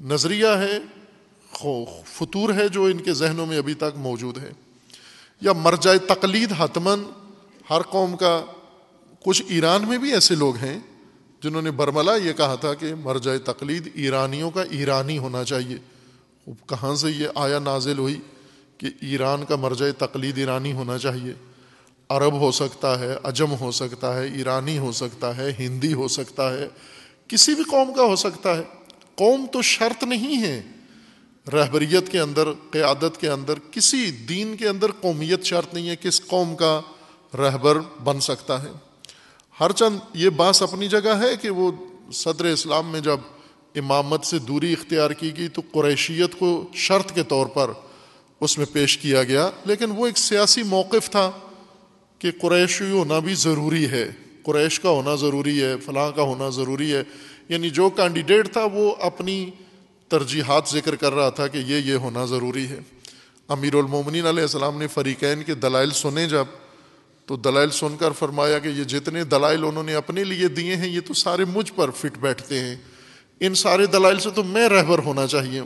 نظریہ 0.01 0.47
ہے 0.47 0.79
فطور 2.07 2.55
ہے 2.55 2.69
جو 2.69 2.85
ان 2.85 2.99
کے 2.99 3.13
ذہنوں 3.13 3.47
میں 3.47 3.59
ابھی 3.59 3.75
تک 3.75 3.97
موجود 3.97 4.39
ہے۔ 4.39 4.51
یا 5.41 5.53
مرجائے 5.53 5.99
تقلید 5.99 6.53
حتمن 6.59 7.03
ہر 7.71 7.83
قوم 7.83 8.17
کا، 8.17 8.45
کچھ 9.25 9.43
ایران 9.49 9.89
میں 9.89 9.99
بھی 9.99 10.15
ایسے 10.15 10.35
لوگ 10.35 10.57
ہیں 10.57 10.79
جنہوں 11.45 11.63
نے 11.63 11.71
برملا 11.71 12.17
یہ 12.17 12.33
کہا 12.33 12.55
تھا 12.55 12.75
کہ 12.75 12.95
مرجائے 12.95 13.39
تقلید 13.39 13.91
ایرانیوں 13.95 14.51
کا 14.51 14.63
ایرانی 14.63 15.19
ہونا 15.19 15.45
چاہیے۔ 15.45 15.77
کہاں 16.67 16.95
سے 16.95 17.11
یہ 17.11 17.29
آیا 17.35 17.59
نازل 17.59 17.99
ہوئی 17.99 18.21
کہ 18.79 18.87
ایران 19.01 19.45
کا 19.45 19.57
مرجع 19.57 19.87
تقلید 19.99 20.39
ایرانی 20.39 20.73
ہونا 20.73 20.99
چاہیے؟ 20.99 21.33
عرب 22.09 22.33
ہو 22.33 22.53
سکتا 22.53 22.99
ہے، 22.99 23.17
عجم 23.25 23.53
ہو 23.53 23.71
سکتا 23.71 24.17
ہے، 24.17 24.29
ایرانی 24.29 24.79
ہو 24.79 24.93
سکتا 24.93 25.37
ہے، 25.37 25.53
ہندی 25.59 25.93
ہو 25.93 26.09
سکتا 26.09 26.55
ہے، 26.55 26.69
کسی 27.29 27.55
بھی 27.55 27.65
قوم 27.65 27.93
کا 27.97 28.03
ہو 28.03 28.17
سکتا 28.17 28.57
ہے۔ 28.57 28.63
قوم 29.15 29.47
تو 29.53 29.63
شرط 29.63 30.05
نہیں 30.05 30.43
ہے۔ 30.43 30.63
رہبریت 31.53 32.13
کے 32.13 32.21
اندر، 32.21 32.49
قیادت 32.71 33.21
کے 33.21 33.29
اندر، 33.29 33.55
کسی 33.71 34.11
دین 34.11 34.57
کے 34.57 34.69
اندر 34.69 34.91
قومیت 35.01 35.45
شرط 35.45 35.75
نہیں 35.75 35.89
ہے 35.89 35.97
کس 35.97 36.27
قوم 36.27 36.57
کا 36.57 36.81
رہبر 37.39 37.79
بن 38.05 38.21
سکتا 38.21 38.63
ہے۔ 38.63 38.94
ہر 39.61 39.73
چند 39.73 39.99
یہ 40.15 40.31
باس 40.31 40.63
اپنی 40.63 40.89
جگہ 40.89 41.23
ہے 41.23 41.37
کہ 41.37 41.51
وہ 41.51 41.73
صدر 42.13 42.45
اسلام 42.45 42.93
میں 42.93 43.01
جب 43.01 43.19
امامت 43.75 44.25
سے 44.25 44.39
دوری 44.39 44.73
اختیار 44.73 45.11
کی 45.11 45.37
گئی 45.37 45.49
تو 45.49 45.63
قریشیت 45.73 46.39
کو 46.39 46.69
شرط 46.75 47.13
کے 47.13 47.23
طور 47.23 47.47
پر 47.47 47.71
اس 48.41 48.59
میں 48.59 48.67
پیش 48.73 48.99
کیا 48.99 49.23
گیا، 49.23 49.51
لیکن 49.65 49.91
وہ 49.91 50.07
ایک 50.07 50.19
سیاسی 50.19 50.63
موقف 50.63 51.11
تھا 51.11 51.31
کہ 52.19 52.31
قریشی 52.41 52.91
ہونا 52.91 53.19
بھی 53.19 53.35
ضروری 53.35 53.87
ہے، 53.87 54.11
قریش 54.43 54.81
کا 54.81 54.89
ہونا 54.89 55.15
ضروری 55.15 55.63
ہے، 55.63 55.77
فلاں 55.77 56.11
کا 56.11 56.23
ہونا 56.23 56.49
ضروری 56.49 56.93
ہے۔ 56.93 57.03
یعنی 57.49 57.71
جو 57.71 57.91
کینڈیڈیٹ 57.91 58.53
تھا 58.53 58.65
وہ 58.73 58.95
اپنی 59.01 59.51
ترجیحات 60.09 60.69
ذکر 60.69 60.97
کر 60.97 61.13
رہا 61.13 61.29
تھا 61.29 61.47
کہ 61.47 61.59
یہ 61.59 61.77
یہ 61.77 61.95
ہونا 61.95 62.25
ضروری 62.25 62.67
ہے۔ 62.67 62.81
امیر 63.49 63.75
المومنین 63.75 64.27
علیہ 64.27 64.43
السلام 64.43 64.79
نے 64.79 64.87
فریقین 64.87 65.43
کے 65.43 65.55
دلائل 65.55 65.91
سنے 65.91 66.27
جب 66.27 66.45
تو 67.27 67.37
دلائل 67.37 67.71
سن 67.71 67.97
کر 67.97 68.13
فرمایا 68.13 68.59
کہ 68.59 68.69
یہ 68.69 68.85
جتنے 68.85 69.25
دلائل 69.25 69.65
انہوں 69.65 69.83
نے 69.83 69.95
اپنے 69.95 70.25
لیے 70.25 70.49
دیے 70.49 70.77
ہیں، 70.77 70.89
یہ 70.89 71.01
تو 71.01 71.15
سارے 71.15 71.45
مجھ 71.45 71.73
پر 71.77 71.91
فٹ 71.91 72.19
بیٹھتے 72.19 72.61
ہیں۔ 72.61 72.77
ان 73.41 73.55
سارے 73.55 73.87
دلائل 73.87 74.19
سے 74.19 74.31
تو 74.31 74.45
میں 74.45 74.69
رہبر 74.69 74.99
ہونا 74.99 75.27
چاہیے 75.27 75.61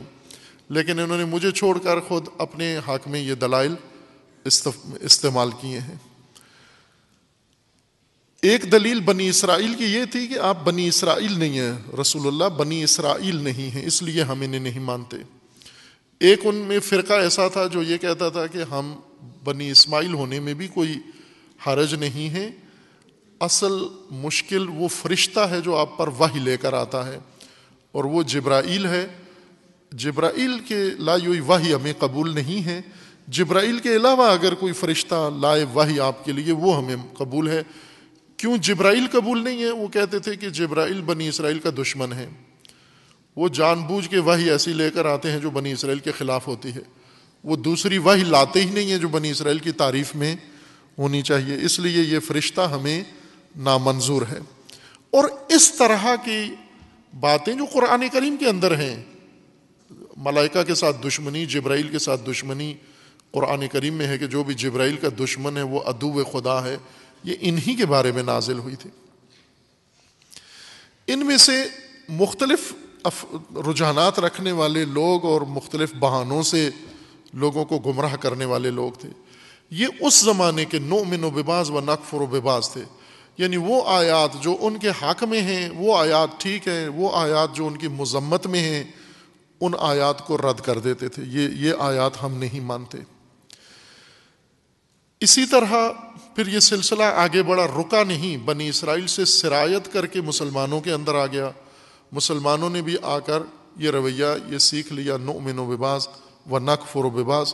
لیکن 0.69 0.99
انہوں 0.99 1.17
نے 1.17 1.25
مجھے 1.25 1.51
چھوڑ 1.51 1.77
کر 1.79 1.99
خود 1.99 2.27
اپنے 2.37 2.77
حق 2.77 3.07
میں 3.07 3.19
یہ 3.19 3.33
دلائل 3.33 3.75
استعمال 4.45 5.49
کیے 5.61 5.79
ہیں۔ 5.79 5.95
ایک 8.41 8.71
دلیل 8.71 8.99
بنی 8.99 9.29
اسرائیل 9.29 9.73
کی 9.73 9.85
یہ 9.85 10.05
تھی 10.05 10.27
کہ 10.27 10.39
آپ 10.39 10.63
بنی 10.63 10.87
اسرائیل 10.87 11.39
نہیں 11.39 11.59
ہیں۔ 11.59 11.73
رسول 12.01 12.27
اللہ 12.27 12.49
بنی 12.49 12.83
اسرائیل 12.83 13.35
نہیں 13.35 13.75
ہیں، 13.75 13.85
اس 13.85 14.03
لیے 14.03 14.23
ہم 14.23 14.41
انہیں 14.41 14.59
نہیں 14.59 14.79
مانتے۔ 14.79 15.17
ایک 16.19 16.39
ان 16.43 16.55
میں 16.55 16.79
فرقہ 16.79 17.13
ایسا 17.13 17.47
تھا 17.47 17.67
جو 17.67 17.83
یہ 17.83 17.97
کہتا 17.97 18.29
تھا 18.29 18.47
کہ 18.47 18.57
ہم 18.71 18.95
بنی 19.43 19.71
اسماعیل 19.71 20.13
ہونے 20.13 20.39
میں 20.39 20.53
بھی 20.53 20.67
کوئی 20.67 20.93
حرج 21.67 21.93
نہیں 21.93 22.29
ہے۔ 22.29 22.49
اصل 23.39 23.73
مشکل 24.11 24.65
وہ 24.69 24.87
فرشتہ 24.87 25.39
ہے 25.39 25.61
جو 25.61 25.75
آپ 25.77 25.97
پر 25.97 26.07
وہی 26.07 26.39
لے 26.39 26.57
کر 26.57 26.73
آتا 26.73 27.07
ہے، 27.07 27.19
اور 27.91 28.03
وہ 28.03 28.23
جبرائیل 28.23 28.85
ہے۔ 28.85 29.07
جبرائیل 29.91 30.59
کے 30.59 30.83
لائے 30.99 31.39
واہی 31.39 31.73
ہمیں 31.73 31.93
قبول 31.99 32.35
نہیں 32.35 32.65
ہے۔ 32.65 32.81
جبرائیل 33.27 33.79
کے 33.79 33.95
علاوہ 33.95 34.29
اگر 34.29 34.53
کوئی 34.53 34.73
فرشتہ 34.73 35.29
لائے 35.41 35.65
واہی 35.73 35.99
آپ 35.99 36.25
کے 36.25 36.31
لیے، 36.31 36.51
وہ 36.51 36.77
ہمیں 36.77 36.95
قبول 37.17 37.49
ہے۔ 37.49 37.63
کیوں 38.37 38.57
جبرائیل 38.57 39.05
قبول 39.11 39.43
نہیں 39.43 39.63
ہے؟ 39.63 39.71
وہ 39.71 39.87
کہتے 39.87 40.19
تھے 40.19 40.35
کہ 40.35 40.49
جبرائیل 40.49 41.01
بنی 41.01 41.27
اسرائیل 41.27 41.59
کا 41.59 41.69
دشمن 41.81 42.13
ہے۔ 42.13 42.29
وہ 43.35 43.49
جان 43.49 43.79
بوجھ 43.79 44.09
کے 44.09 44.19
وہی 44.19 44.49
ایسی 44.49 44.73
لے 44.73 44.91
کر 44.91 45.05
آتے 45.05 45.31
ہیں 45.31 45.39
جو 45.39 45.49
بنی 45.49 45.71
اسرائیل 45.71 45.99
کے 45.99 46.11
خلاف 46.11 46.47
ہوتی 46.47 46.69
ہے۔ 46.75 46.81
وہ 47.43 47.55
دوسری 47.55 47.97
وہی 47.97 48.23
لاتے 48.23 48.61
ہی 48.61 48.69
نہیں 48.69 48.91
ہیں 48.91 48.97
جو 48.97 49.07
بنی 49.07 49.31
اسرائیل 49.31 49.59
کی 49.59 49.71
تعریف 49.71 50.15
میں۔ 50.15 50.35
ہونی 50.99 51.21
چاہیے۔ 51.21 51.57
اس 51.61 51.79
لیے 51.79 52.03
یہ 52.03 52.19
فرشتہ 52.19 52.61
ہمیں 52.61 53.03
نامنظور 53.55 54.21
ہے۔ 54.21 54.39
اور 55.09 55.29
اس 55.49 55.71
طرح 55.71 56.15
کی 56.25 56.55
باتیں 57.19 57.53
جو 57.53 57.65
قرآن 57.65 58.03
کریم 58.13 58.35
کے 58.37 58.45
اندر 58.45 58.77
ہیں، 58.77 59.03
ملائکہ 60.17 60.63
کے 60.63 60.75
ساتھ 60.75 61.07
دشمنی، 61.07 61.45
جبرائیل 61.45 61.87
کے 61.87 61.99
ساتھ 61.99 62.21
دشمنی 62.31 62.73
قرآن 63.31 63.67
کریم 63.67 63.93
میں 63.93 64.07
ہے 64.07 64.17
کہ 64.17 64.27
جو 64.27 64.43
بھی 64.43 64.53
جبرائیل 64.53 64.97
کا 64.97 65.07
دشمن 65.19 65.57
ہے، 65.57 65.61
وہ 65.61 65.79
ادو 65.85 66.23
خدا 66.23 66.65
ہے۔ 66.65 66.77
یہ 67.23 67.35
انہی 67.41 67.75
کے 67.75 67.85
بارے 67.85 68.11
میں 68.11 68.23
نازل 68.23 68.59
ہوئی 68.59 68.75
تھی۔ 68.75 68.89
ان 71.07 71.25
میں 71.25 71.37
سے 71.37 71.63
مختلف 72.09 72.73
رجحانات 73.69 74.19
رکھنے 74.19 74.51
والے 74.51 74.85
لوگ 74.85 75.25
اور 75.25 75.41
مختلف 75.41 75.93
بہانوں 75.99 76.43
سے 76.43 76.69
لوگوں 77.33 77.65
کو 77.65 77.79
گمراہ 77.79 78.15
کرنے 78.15 78.45
والے 78.45 78.71
لوگ 78.71 78.91
تھے۔ 78.91 79.09
یہ 79.69 79.87
اس 79.99 80.21
زمانے 80.21 80.65
کے 80.65 80.79
نو 80.79 81.03
من 81.03 81.23
و 81.23 81.29
بباز 81.29 81.69
و 81.69 81.79
نقفر 81.79 82.21
و 82.21 82.25
بباز 82.25 82.69
تھے۔ 82.69 82.83
یعنی 83.37 83.57
وہ 83.57 83.81
آیات 83.85 84.29
جو 84.41 84.57
ان 84.59 84.77
کے 84.77 84.89
حق 84.89 85.23
میں 85.23 85.41
ہیں، 85.41 85.69
وہ 85.75 85.97
آیات 85.97 86.29
ٹھیک 86.37 86.67
ہیں، 86.67 86.87
وہ 86.87 87.09
آیات 87.13 87.55
جو 87.55 87.67
ان 87.67 87.77
کی 87.77 87.87
مذمت 87.87 88.47
میں 88.47 88.59
ہیں، 88.59 88.83
ان 89.61 89.71
آیات 89.79 90.27
کو 90.27 90.37
رد 90.37 90.59
کر 90.61 90.79
دیتے 90.79 91.07
تھے۔ 91.07 91.23
یہ 91.27 91.49
یہ 91.49 91.73
آیات 91.79 92.23
ہم 92.23 92.33
نہیں 92.33 92.59
مانتے۔ 92.59 92.97
اسی 95.19 95.45
طرح 95.45 95.91
پھر 96.35 96.47
یہ 96.47 96.59
سلسلہ 96.59 97.03
آگے 97.03 97.43
بڑھا۔ 97.43 97.65
رکا 97.65 98.03
نہیں، 98.03 98.37
بنی 98.37 98.69
اسرائیل 98.69 99.07
سے 99.07 99.25
سرایت 99.25 99.93
کر 99.93 100.05
کے 100.05 100.21
مسلمانوں 100.21 100.81
کے 100.81 100.91
اندر 100.91 101.15
آ 101.15 101.25
گیا۔ 101.25 101.49
مسلمانوں 102.11 102.69
نے 102.69 102.81
بھی 102.81 102.95
آ 103.01 103.19
کر 103.19 103.39
یہ 103.77 103.89
رویہ، 103.89 104.25
یہ 104.47 104.57
سیکھ 104.57 104.93
لیا، 104.93 105.17
نؤمن 105.17 105.59
و 105.59 105.65
بباز 105.65 106.07
و 106.51 106.59
نقفر 106.59 107.05
و 107.05 107.09
بباز۔ 107.09 107.53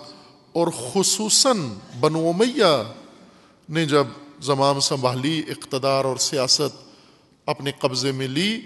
اور 0.56 0.68
خصوصاً 0.68 1.58
بنو 2.00 2.30
امیہ 2.30 2.94
نے 3.70 3.86
جب 3.86 4.08
زمام 4.42 4.80
سنبھالی، 4.80 5.42
اقتدار 5.48 6.06
اور 6.06 6.18
سیاست 6.18 6.78
اپنے 7.46 7.72
قبضے 7.80 8.12
میں 8.12 8.28
لی، 8.28 8.62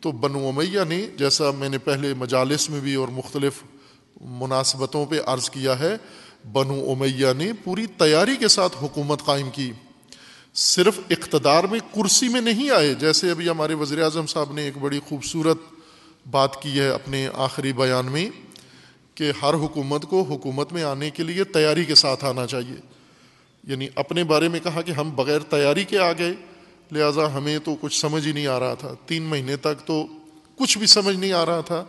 تو 0.00 0.12
بنو 0.12 0.48
امیہ 0.48 0.80
نے، 0.88 1.06
جیسا 1.16 1.50
میں 1.50 1.68
نے 1.68 1.78
پہلے 1.78 2.14
مجالس 2.14 2.70
میں 2.70 2.80
بھی 2.80 2.94
اور 2.94 3.08
مختلف 3.08 3.52
مناسبتوں 4.20 5.06
پہ 5.06 5.20
عرض 5.26 5.50
کیا 5.50 5.78
ہے، 5.78 5.96
بنو 6.52 6.90
امیہ 6.90 7.32
نے 7.36 7.52
پوری 7.64 7.86
تیاری 7.86 8.36
کے 8.36 8.48
ساتھ 8.48 8.76
حکومت 8.82 9.24
قائم 9.24 9.50
کی۔ 9.50 9.72
صرف 10.54 11.00
اقتدار 11.10 11.64
میں 11.64 11.80
کرسی 11.94 12.28
میں 12.28 12.40
نہیں 12.40 12.70
آئے، 12.70 12.94
جیسے 12.94 13.30
ابھی 13.30 13.48
ہمارے 13.48 13.74
وزیر 13.74 14.02
اعظم 14.02 14.26
صاحب 14.26 14.52
نے 14.52 14.62
ایک 14.62 14.78
بڑی 14.78 15.00
خوبصورت 15.08 15.58
بات 16.30 16.62
کی 16.62 16.80
ہے 16.80 16.88
اپنے 16.88 17.28
آخری 17.34 17.72
بیان 17.72 18.06
میں۔ 18.06 18.30
کہ 19.18 19.32
ہر 19.42 19.54
حکومت 19.54 20.02
کو 20.02 20.22
حکومت 20.22 20.72
میں 20.72 20.82
آنے 20.82 21.10
کے 21.10 21.22
لیے 21.22 21.44
تیاری 21.44 21.84
کے 21.84 21.94
ساتھ 21.94 22.24
آنا 22.24 22.46
چاہیے۔ 22.46 22.76
یعنی 23.64 23.88
اپنے 23.94 24.24
بارے 24.24 24.48
میں 24.48 24.60
کہا 24.60 24.82
کہ 24.82 24.92
ہم 24.92 25.10
بغیر 25.16 25.38
تیاری 25.38 25.84
کے 25.84 25.98
آ 25.98 26.12
گئے، 26.12 26.32
لہٰذا 26.92 27.34
ہمیں 27.34 27.58
تو 27.58 27.76
کچھ 27.80 28.00
سمجھ 28.00 28.26
ہی 28.26 28.32
نہیں 28.32 28.46
آ 28.46 28.60
رہا 28.60 28.74
تھا۔ 28.74 28.94
تین 29.06 29.22
مہینے 29.22 29.56
تک 29.56 29.86
تو 29.86 30.06
کچھ 30.56 30.78
بھی 30.78 30.86
سمجھ 30.86 31.16
نہیں 31.16 31.32
آ 31.32 31.46
رہا 31.46 31.60
تھا۔ 31.60 31.84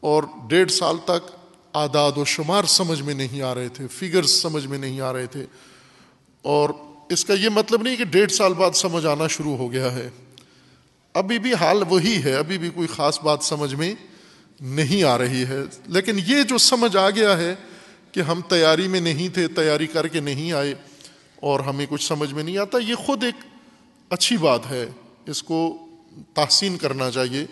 اور 0.00 0.22
ڈیڑھ 0.48 0.70
سال 0.70 0.96
تک 1.04 1.30
اعداد 1.74 2.12
و 2.16 2.24
شمار 2.24 2.64
سمجھ 2.64 3.02
میں 3.02 3.14
نہیں 3.14 3.42
آ 3.42 3.54
رہے 3.54 3.68
تھے 3.68 3.86
فگرز 3.88 4.30
سمجھ 4.30 4.66
میں 4.66 4.78
نہیں 4.78 5.00
آ 5.00 5.12
رہے 5.12 5.26
تھے۔ 5.26 5.46
اور 6.42 6.70
اس 7.08 7.24
کا 7.24 7.34
یہ 7.34 7.48
مطلب 7.48 7.82
نہیں 7.82 7.96
کہ 7.96 8.04
ڈیڑھ 8.04 8.32
سال 8.32 8.52
بعد 8.52 8.70
سمجھ 8.70 9.06
آنا 9.06 9.26
شروع 9.26 9.56
ہو 9.56 9.72
گیا 9.72 9.92
ہے۔ 9.92 10.10
ابھی 11.14 11.38
بھی 11.38 11.54
حال 11.54 11.82
وہی 11.88 12.22
ہے، 12.24 12.34
ابھی 12.34 12.58
بھی 12.58 12.70
کوئی 12.70 12.88
خاص 12.88 13.20
بات 13.20 13.38
سمجھ 13.42 13.74
میں 13.74 13.94
نہیں 14.60 15.04
آ 15.04 15.18
رہی 15.18 15.42
ہے۔ 15.42 15.60
لیکن 15.86 16.18
یہ 16.26 16.42
جو 16.42 16.58
سمجھ 16.58 16.96
آ 16.96 17.10
گیا 17.10 17.36
ہے 17.36 17.54
کہ 18.12 18.20
ہم 18.20 18.40
تیاری 18.48 18.88
میں 18.88 19.00
نہیں 19.00 19.28
تھے، 19.28 19.48
تیاری 19.48 19.86
کر 19.86 20.08
کے 20.08 20.20
نہیں 20.20 20.52
آئے 20.52 20.74
اور 21.36 21.60
ہمیں 21.60 21.86
کچھ 21.88 22.06
سمجھ 22.06 22.34
میں 22.34 22.42
نہیں 22.42 22.58
آتا، 22.58 22.78
یہ 22.78 22.94
خود 22.94 23.24
ایک 23.24 23.34
اچھی 24.10 24.36
بات 24.36 24.60
ہے۔ 24.70 24.86
اس 25.26 25.42
کو 25.42 25.86
تحسین 26.34 26.78
کرنا 26.78 27.10
چاہیے۔ 27.10 27.46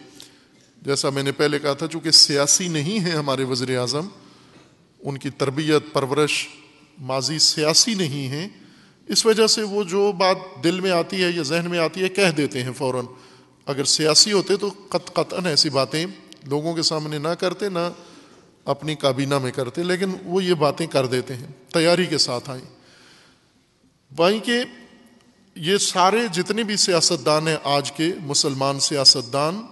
جیسا 0.82 1.10
میں 1.10 1.22
نے 1.22 1.32
پہلے 1.32 1.58
کہا 1.58 1.72
تھا، 1.72 1.86
چونکہ 1.86 2.10
سیاسی 2.10 2.68
نہیں 2.68 3.04
ہے 3.04 3.10
ہمارے 3.10 3.44
وزیر 3.44 3.78
اعظم، 3.78 4.08
ان 5.00 5.18
کی 5.18 5.30
تربیت، 5.30 5.92
پرورش 5.92 6.48
ماضی 6.98 7.38
سیاسی 7.38 7.94
نہیں 7.94 8.28
ہے 8.28 8.48
اس 9.08 9.26
وجہ 9.26 9.46
سے 9.46 9.62
وہ 9.62 9.84
جو 9.84 10.12
بات 10.12 10.36
دل 10.64 10.80
میں 10.80 10.90
آتی 10.90 11.24
ہے 11.24 11.30
یا 11.30 11.42
ذہن 11.42 11.70
میں 11.70 11.78
آتی 11.78 12.02
ہے، 12.02 12.08
کہہ 12.08 12.30
دیتے 12.36 12.62
ہیں 12.62 12.72
فوراً۔ 12.72 13.04
اگر 13.66 13.84
سیاسی 13.84 14.32
ہوتے 14.32 14.56
تو 14.56 14.68
قط 14.88 15.12
قطن 15.12 15.46
ایسی 15.46 15.70
باتیں 15.70 16.06
لوگوں 16.44 16.74
کے 16.74 16.82
سامنے 16.82 17.18
نہ 17.18 17.28
کرتے، 17.28 17.68
نہ 17.68 17.92
اپنی 18.64 18.94
کابینہ 18.94 19.38
میں 19.38 19.52
کرتے، 19.52 19.82
لیکن 19.82 20.12
وہ 20.24 20.44
یہ 20.44 20.54
باتیں 20.54 20.86
کر 20.86 21.06
دیتے 21.06 21.36
ہیں، 21.36 21.46
تیاری 21.72 22.06
کے 22.06 22.18
ساتھ 22.18 22.50
آئیں۔ 22.50 22.64
وہیں 24.18 24.40
کہ 24.40 24.60
یہ 25.54 25.76
سارے 25.76 26.18
جتنے 26.32 26.62
بھی 26.62 26.76
سیاستدان 26.76 27.48
ہیں 27.48 27.56
آج 27.64 27.92
کے 27.92 28.12
مسلمان 28.22 28.80
سیاستدان، 28.80 29.66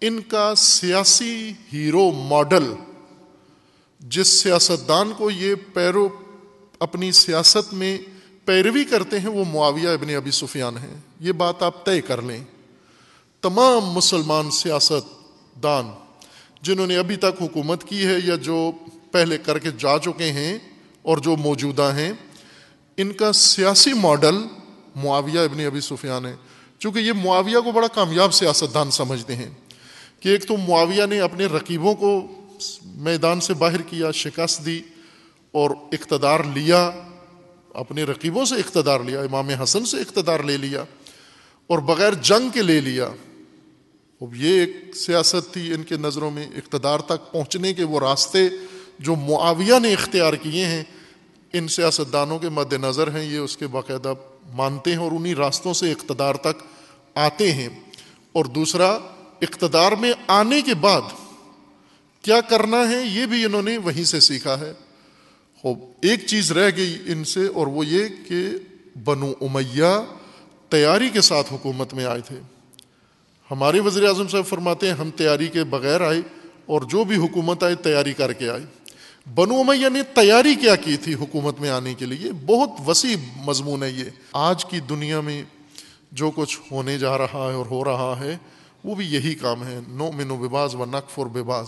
ان 0.00 0.20
کا 0.20 0.54
سیاسی 0.54 1.52
ہیرو 1.72 2.10
ماڈل، 2.10 2.72
جس 4.00 4.42
سیاستدان 4.42 5.12
کو 5.16 5.30
یہ 5.30 5.54
پیرو 5.74 6.08
اپنی 6.78 7.12
سیاست 7.12 7.74
میں 7.74 7.98
پیروی 8.44 8.84
کرتے 8.84 9.20
ہیں، 9.20 9.28
وہ 9.28 9.44
معاویہ 9.48 9.88
ابن 9.88 10.14
ابی 10.14 10.30
سفیان 10.30 10.76
ہیں۔ 10.76 10.96
یہ 11.20 11.32
بات 11.32 11.62
آپ 11.62 11.86
طے 11.86 12.00
کر 12.00 12.22
لیں۔ 12.22 12.44
تمام 13.42 13.80
مسلمان 13.84 14.50
سیاست 14.50 15.23
دان۔ 15.62 15.90
جنہوں 16.62 16.86
نے 16.86 16.96
ابھی 16.96 17.16
تک 17.16 17.42
حکومت 17.42 17.84
کی 17.84 18.06
ہے 18.06 18.16
یا 18.24 18.34
جو 18.34 18.72
پہلے 19.12 19.38
کر 19.38 19.58
کے 19.58 19.68
جا 19.78 19.98
چکے 19.98 20.32
ہیں 20.32 20.58
اور 21.02 21.18
جو 21.18 21.36
موجودہ 21.36 21.92
ہیں، 21.96 22.12
ان 22.96 23.12
کا 23.12 23.32
سیاسی 23.32 23.92
ماڈل 23.92 24.34
معاویہ 24.96 25.40
ابن 25.40 25.66
ابی 25.66 25.80
سفیان 25.80 26.26
ہے۔ 26.26 26.36
چونکہ 26.78 26.98
یہ 26.98 27.12
معاویہ 27.12 27.58
کو 27.58 27.72
بڑا 27.72 27.86
کامیاب 27.86 28.34
سیاست 28.34 28.74
دان 28.74 28.90
سمجھتے 28.90 29.36
ہیں 29.36 29.50
کہ 30.20 30.28
ایک 30.28 30.48
تو 30.48 30.56
معاویہ 30.56 31.06
نے 31.06 31.20
اپنے 31.20 31.46
رقیبوں 31.46 31.94
کو 31.94 32.26
میدان 32.84 33.40
سے 33.40 33.54
باہر 33.54 33.82
کیا، 33.82 34.10
شکست 34.10 34.66
دی 34.66 34.80
اور 35.52 35.70
اقتدار 35.70 36.40
لیا، 36.54 36.90
اپنے 37.74 38.04
رقیبوں 38.04 38.44
سے 38.44 38.54
اقتدار 38.54 39.00
لیا، 39.00 39.20
امام 39.20 39.48
حسن 39.48 39.84
سے 39.84 39.96
اقتدار 39.96 40.40
لے 40.40 40.56
لیا 40.56 40.84
اور 41.66 41.78
بغیر 41.78 42.14
جنگ 42.14 42.48
کے 42.48 42.62
لے 42.62 42.80
لیا۔ 42.80 43.08
اب 44.26 44.34
یہ 44.36 44.60
ایک 44.60 44.96
سیاست 44.96 45.52
تھی 45.52 45.74
ان 45.74 45.82
کے 45.82 45.96
نظروں 45.96 46.30
میں 46.30 46.46
اقتدار 46.46 46.98
تک 46.98 47.32
پہنچنے 47.32 47.74
کے 47.74 47.84
وہ 47.84 48.00
راستے 48.00 48.48
جو 48.98 49.14
معاویہ 49.14 49.78
نے 49.78 49.92
اختیار 49.92 50.32
کیے 50.32 50.64
ہیں، 50.64 50.82
ان 51.52 51.68
سیاستدانوں 51.68 52.38
کے 52.38 52.48
مد 52.48 52.72
نظر 52.72 53.10
ہیں، 53.10 53.24
یہ 53.24 53.38
اس 53.38 53.56
کے 53.56 53.66
باقاعدہ 53.66 54.14
مانتے 54.52 54.90
ہیں 54.90 54.98
اور 54.98 55.12
انہی 55.12 55.34
راستوں 55.34 55.74
سے 55.74 55.92
اقتدار 55.92 56.34
تک 56.34 56.62
آتے 57.14 57.52
ہیں۔ 57.52 57.68
اور 58.32 58.44
دوسرا، 58.44 58.98
اقتدار 59.42 59.92
میں 59.92 60.12
آنے 60.26 60.62
کے 60.62 60.74
بعد 60.74 61.02
کیا 62.22 62.40
کرنا 62.40 62.90
ہے، 62.90 63.06
یہ 63.06 63.26
بھی 63.26 63.44
انہوں 63.44 63.62
نے 63.62 63.78
وہیں 63.78 64.04
سے 64.04 64.20
سیکھا 64.20 64.60
ہے۔ 64.60 64.72
ایک 66.02 66.26
چیز 66.26 66.52
رہ 66.52 66.70
گئی 66.76 66.98
ان 67.06 67.24
سے 67.24 67.46
اور 67.46 67.66
وہ 67.66 67.86
یہ 67.86 68.04
کہ 68.28 68.46
بنو 69.04 69.32
امیہ 69.40 70.04
تیاری 70.68 71.08
کے 71.08 71.20
ساتھ 71.20 71.52
حکومت 71.52 71.94
میں 71.94 72.04
آئے 72.04 72.20
تھے۔ 72.20 72.53
ہمارے 73.50 73.80
وزیر 73.80 74.08
اعظم 74.08 74.28
صاحب 74.28 74.46
فرماتے 74.46 74.86
ہیں، 74.86 74.94
ہم 74.94 75.10
تیاری 75.10 75.46
کے 75.46 75.64
بغیر 75.64 76.00
آئے 76.00 76.20
اور 76.66 76.80
جو 76.80 77.04
بھی 77.04 77.16
حکومت 77.16 77.62
آئے، 77.62 77.74
تیاری 77.74 78.12
کر 78.12 78.32
کے 78.32 78.50
آئے۔ 78.50 78.66
بنو 79.34 79.60
امیہ 79.60 79.88
نے 79.88 80.02
تیاری 80.02 80.54
کیا 80.54 80.76
کی 80.76 80.96
تھی 80.96 81.14
حکومت 81.14 81.60
میں 81.60 81.70
آنے 81.70 81.94
کے 81.94 82.06
لیے؟ 82.06 82.32
بہت 82.32 82.68
وسیع 82.86 83.16
مضمون 83.36 83.82
ہے 83.82 83.90
یہ۔ 83.90 84.04
آج 84.32 84.64
کی 84.64 84.80
دنیا 84.80 85.20
میں 85.20 85.42
جو 86.12 86.30
کچھ 86.34 86.60
ہونے 86.70 86.98
جا 86.98 87.18
رہا 87.18 87.48
ہے 87.48 87.54
اور 87.54 87.66
ہو 87.66 87.84
رہا 87.84 88.16
ہے، 88.20 88.36
وہ 88.84 88.94
بھی 88.94 89.06
یہی 89.06 89.34
کام 89.34 89.66
ہے۔ 89.66 89.80
نو 89.88 90.10
من 90.12 90.30
و 90.30 90.36
بباز 90.36 90.74
و 90.74 90.84
نقف 90.84 91.18
اور 91.18 91.26
بباز۔ 91.26 91.66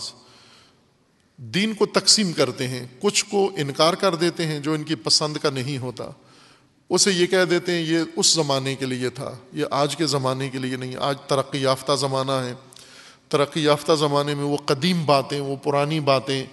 دین 1.37 1.73
کو 1.73 1.85
تقسیم 1.85 2.33
کرتے 2.33 2.67
ہیں، 2.67 2.87
کچھ 2.99 3.25
کو 3.25 3.51
انکار 3.57 3.93
کر 3.93 4.15
دیتے 4.15 4.45
ہیں 4.45 4.59
جو 4.59 4.73
ان 4.73 4.83
کی 4.83 4.95
پسند 4.95 5.37
کا 5.37 5.49
نہیں 5.49 5.77
ہوتا۔ 5.77 6.09
اسے 6.89 7.11
یہ 7.11 7.27
کہہ 7.27 7.45
دیتے 7.49 7.71
ہیں، 7.71 7.81
یہ 7.81 7.99
اس 8.15 8.33
زمانے 8.33 8.75
کے 8.75 8.85
لیے 8.85 9.09
تھا، 9.09 9.35
یہ 9.53 9.65
آج 9.71 9.95
کے 9.95 10.05
زمانے 10.05 10.49
کے 10.49 10.57
لیے 10.57 10.75
نہیں، 10.75 10.95
آج 10.99 11.15
ترقی 11.27 11.61
یافتہ 11.61 11.91
زمانہ 11.99 12.31
ہے۔ 12.31 12.53
ترقی 13.29 13.63
یافتہ 13.63 13.91
زمانے 13.91 14.35
میں 14.35 14.43
وہ 14.43 14.57
قدیم 14.57 15.05
باتیں، 15.05 15.41
وہ 15.41 15.55
پرانی 15.55 15.99
باتیں، 15.99 16.45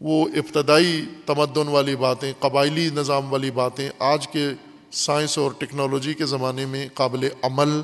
وہ 0.00 0.28
ابتدائی 0.28 1.04
تمدن 1.26 1.68
والی 1.68 1.96
باتیں، 1.96 2.32
قبائلی 2.38 2.88
نظام 2.94 3.32
والی 3.32 3.50
باتیں 3.50 3.90
آج 3.98 4.28
کے 4.28 4.48
سائنس 4.92 5.38
اور 5.38 5.50
ٹیکنالوجی 5.58 6.14
کے 6.14 6.26
زمانے 6.26 6.66
میں 6.66 6.88
قابل 6.94 7.28
عمل 7.42 7.80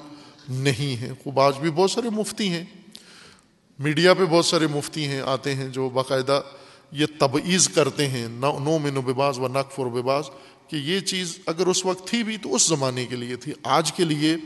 نہیں 0.49 0.96
ہیں۔ 0.96 1.12
خوب، 1.25 1.40
آج 1.40 1.59
بھی 1.59 1.70
بہت 1.70 1.90
سارے 1.90 2.11
مفتی 2.11 2.49
ہیں۔ 2.49 2.64
میڈیا 3.79 4.14
پہ 4.14 4.25
بہت 4.25 4.44
سارے 4.44 4.66
مفتی 4.66 5.07
ہیں، 5.07 5.20
آتے 5.20 5.55
ہیں 5.55 5.68
جو 5.68 5.88
باقاعدہ 5.88 6.40
یہ 6.92 7.07
تبعیض 7.18 7.68
کرتے 7.68 8.09
ہیں 8.09 8.27
نو 8.31 8.79
من 8.83 8.96
و 8.96 9.03
بباز 9.03 9.38
و 9.38 9.49
نقف 9.49 9.79
اور 9.79 9.87
بباز 9.87 10.25
کہ 10.68 10.76
یہ 10.76 11.00
چیز 11.00 11.38
اگر 11.46 11.66
اس 11.66 11.85
وقت 11.85 12.09
تھی 12.09 12.22
بھی 12.22 12.37
تو 12.37 12.55
اس 12.55 12.66
زمانے 12.66 13.07
کے 13.07 13.16
لیے 13.16 13.37
تھی، 13.37 13.52
آج 13.62 13.92
کے 13.92 14.05
لیے 14.05 14.37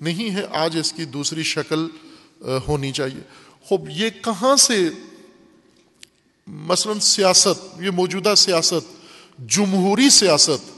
نہیں 0.00 0.30
ہے، 0.30 0.44
آج 0.50 0.76
اس 0.78 0.92
کی 0.92 1.04
دوسری 1.04 1.42
شکل 1.42 1.86
ہونی 2.68 2.92
چاہیے۔ 2.92 3.20
خوب، 3.62 3.88
یہ 3.90 4.10
کہاں 4.10 4.56
سے 4.56 4.88
مثلا 6.46 6.98
سیاست، 7.00 7.82
یہ 7.82 7.90
موجودہ 7.90 8.34
سیاست، 8.36 8.90
جمہوری 9.48 10.08
سیاست، 10.10 10.70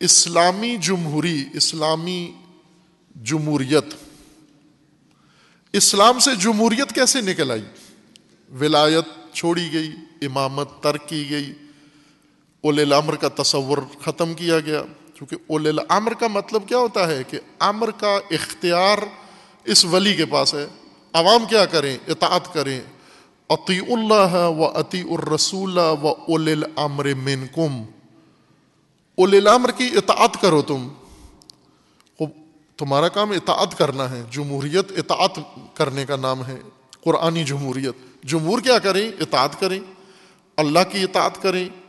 اسلامی 0.00 0.76
جمہوری، 0.80 1.44
اسلامی 1.54 2.32
جمہوریت، 3.22 3.94
اسلام 5.72 6.18
سے 6.18 6.34
جمہوریت 6.34 6.92
کیسے 6.94 7.20
نکل 7.20 7.50
آئی؟ 7.50 7.64
ولایت 8.50 9.34
چھوڑی 9.34 9.68
گئی، 9.72 9.90
امامت 10.22 10.82
ترک 10.82 11.08
کی 11.08 11.30
گئی 11.30 11.52
اول 12.66 12.80
الامر 12.80 13.16
کا 13.16 13.42
تصور 13.42 13.78
ختم 14.02 14.34
کیا 14.34 14.60
گیا۔ 14.60 14.82
کیونکہ 15.14 15.36
اول 15.46 15.66
الامر 15.66 16.14
کا 16.14 16.26
مطلب 16.26 16.68
کیا 16.68 16.78
ہوتا 16.78 17.08
ہے 17.08 17.22
کہ 17.28 17.38
امر 17.58 17.90
کا 17.90 18.18
اختیار 18.30 18.98
اس 19.64 19.84
ولی 19.84 20.14
کے 20.14 20.26
پاس 20.26 20.54
ہے۔ 20.54 20.66
عوام 21.12 21.44
کیا 21.44 21.66
کریں؟ 21.66 21.98
اطاعت 22.08 22.54
کریں۔ 22.54 22.80
عطی 23.48 23.78
اللہ 23.78 24.34
و 24.34 24.64
عطی 24.64 25.00
الرسول 25.00 25.78
و 25.78 26.08
اول 26.08 26.64
الامر 26.64 27.14
منکم۔ 27.14 27.82
اول 29.16 29.36
الامر 29.36 29.70
کی 29.70 29.90
اطاعت 29.96 30.40
کرو 30.40 30.62
تم۔ 30.62 30.88
تمہارا 32.76 33.08
کام 33.08 33.30
اطاعت 33.30 33.78
کرنا 33.78 34.10
ہے۔ 34.10 34.22
جمہوریت 34.30 34.92
اطاعت 34.98 35.40
کرنے 35.74 36.06
کا 36.06 36.16
نام 36.16 36.46
ہے۔ 36.46 36.60
قرآنی 37.04 37.44
جمہوریت۔ 37.44 38.26
جمہور 38.26 38.60
کیا 38.60 38.78
کریں؟ 38.78 39.10
اطاعت 39.20 39.60
کریں۔ 39.60 39.80
اللہ 40.56 40.78
کی 40.92 41.02
اطاعت 41.02 41.42
کریں۔ 41.42 41.85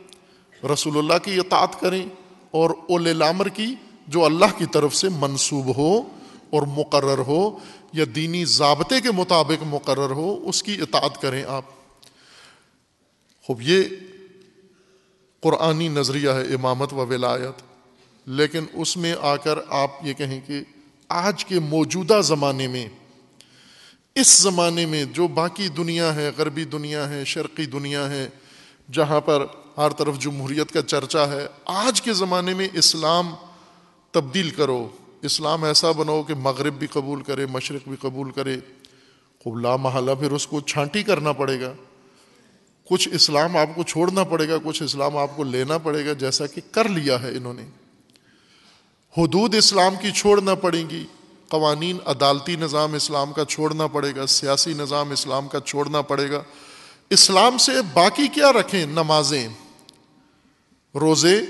رسول 0.64 0.98
اللہ 0.98 1.18
کی 1.24 1.38
اطاعت 1.38 1.80
کریں 1.80 2.06
اور 2.50 2.70
اول 2.70 3.08
الامر 3.08 3.48
کی 3.48 3.74
جو 4.08 4.24
اللہ 4.24 4.58
کی 4.58 4.66
طرف 4.66 4.94
سے 4.94 5.08
منصوب 5.08 5.76
ہو 5.76 6.00
اور 6.50 6.62
مقرر 6.62 7.18
ہو 7.18 7.58
یا 7.92 8.04
دینی 8.14 8.44
ضابطے 8.44 9.00
کے 9.00 9.10
مطابق 9.10 9.62
مقرر 9.66 10.10
ہو، 10.10 10.48
اس 10.48 10.62
کی 10.62 10.76
اطاعت 10.80 11.22
کریں 11.22 11.44
آپ۔ 11.44 11.64
خوب، 13.44 13.62
یہ 13.62 13.82
قرآنی 15.40 15.88
نظریہ 15.88 16.30
ہے 16.30 16.54
امامت 16.54 16.92
و 16.92 16.96
ولایت، 16.96 17.62
لیکن 18.26 18.64
اس 18.72 18.96
میں 18.96 19.14
آ 19.20 19.36
کر 19.36 19.58
آپ 19.68 19.90
یہ 20.02 20.12
کہیں 20.12 20.40
کہ 20.46 20.60
آج 21.08 21.44
کے 21.44 21.60
موجودہ 21.60 22.20
زمانے 22.24 22.66
میں، 22.66 22.88
اس 24.14 24.38
زمانے 24.38 24.86
میں 24.86 25.04
جو 25.04 25.28
باقی 25.28 25.68
دنیا 25.68 26.14
ہے، 26.14 26.30
غربی 26.36 26.64
دنیا 26.64 27.08
ہے، 27.08 27.24
شرقی 27.24 27.66
دنیا 27.66 28.10
ہے، 28.10 28.28
جہاں 28.92 29.20
پر 29.20 29.46
ہر 29.78 29.90
طرف 29.90 30.18
جمہوریت 30.18 30.72
کا 30.72 30.82
چرچا 30.82 31.28
ہے۔ 31.28 31.46
آج 31.64 32.02
کے 32.02 32.12
زمانے 32.12 32.54
میں 32.54 32.68
اسلام 32.72 33.34
تبدیل 34.10 34.50
کرو۔ 34.50 34.88
اسلام 35.22 35.64
ایسا 35.64 35.92
بناؤ 35.92 36.22
کہ 36.22 36.34
مغرب 36.34 36.74
بھی 36.74 36.86
قبول 36.86 37.22
کرے، 37.22 37.46
مشرق 37.46 37.88
بھی 37.88 37.96
قبول 37.96 38.30
کرے۔ 38.30 38.56
خوب 39.44 39.60
لا 39.60 39.76
محلہ 39.76 40.10
پھر 40.20 40.32
اس 40.32 40.46
کو 40.46 40.60
چھانٹی 40.60 41.02
کرنا 41.02 41.32
پڑے 41.32 41.60
گا۔ 41.60 41.72
کچھ 42.90 43.08
اسلام 43.12 43.56
آپ 43.56 43.68
کو 43.74 43.82
چھوڑنا 43.82 44.24
پڑے 44.24 44.48
گا، 44.48 44.54
کچھ 44.64 44.82
اسلام 44.82 45.16
آپ 45.16 45.36
کو 45.36 45.44
لینا 45.44 45.78
پڑے 45.78 46.06
گا، 46.06 46.12
جیسا 46.12 46.46
کہ 46.46 46.60
کر 46.70 46.88
لیا 46.88 47.22
ہے 47.22 47.30
انہوں 47.30 47.54
نے۔ 47.54 47.62
حدود 49.18 49.54
اسلام 49.54 49.94
کی 50.00 50.10
چھوڑنا 50.10 50.54
پڑیں 50.54 50.90
گی۔ 50.90 51.06
قوانین، 51.48 51.98
عدالتی 52.06 52.56
نظام 52.56 52.94
اسلام 52.94 53.32
کا 53.32 53.44
چھوڑنا 53.44 53.86
پڑے 53.86 54.16
گا۔ 54.16 54.26
سیاسی 54.26 54.72
نظام 54.72 55.10
اسلام 55.10 55.48
کا 55.48 55.60
چھوڑنا 55.60 56.02
پڑے 56.02 56.30
گا۔ 56.30 56.42
اسلام 57.10 57.58
سے 57.58 57.72
باقی 57.92 58.28
کیا 58.28 58.52
رکھیں؟ 58.52 58.86
نمازیں۔ 58.86 59.48
روزے، 60.94 61.40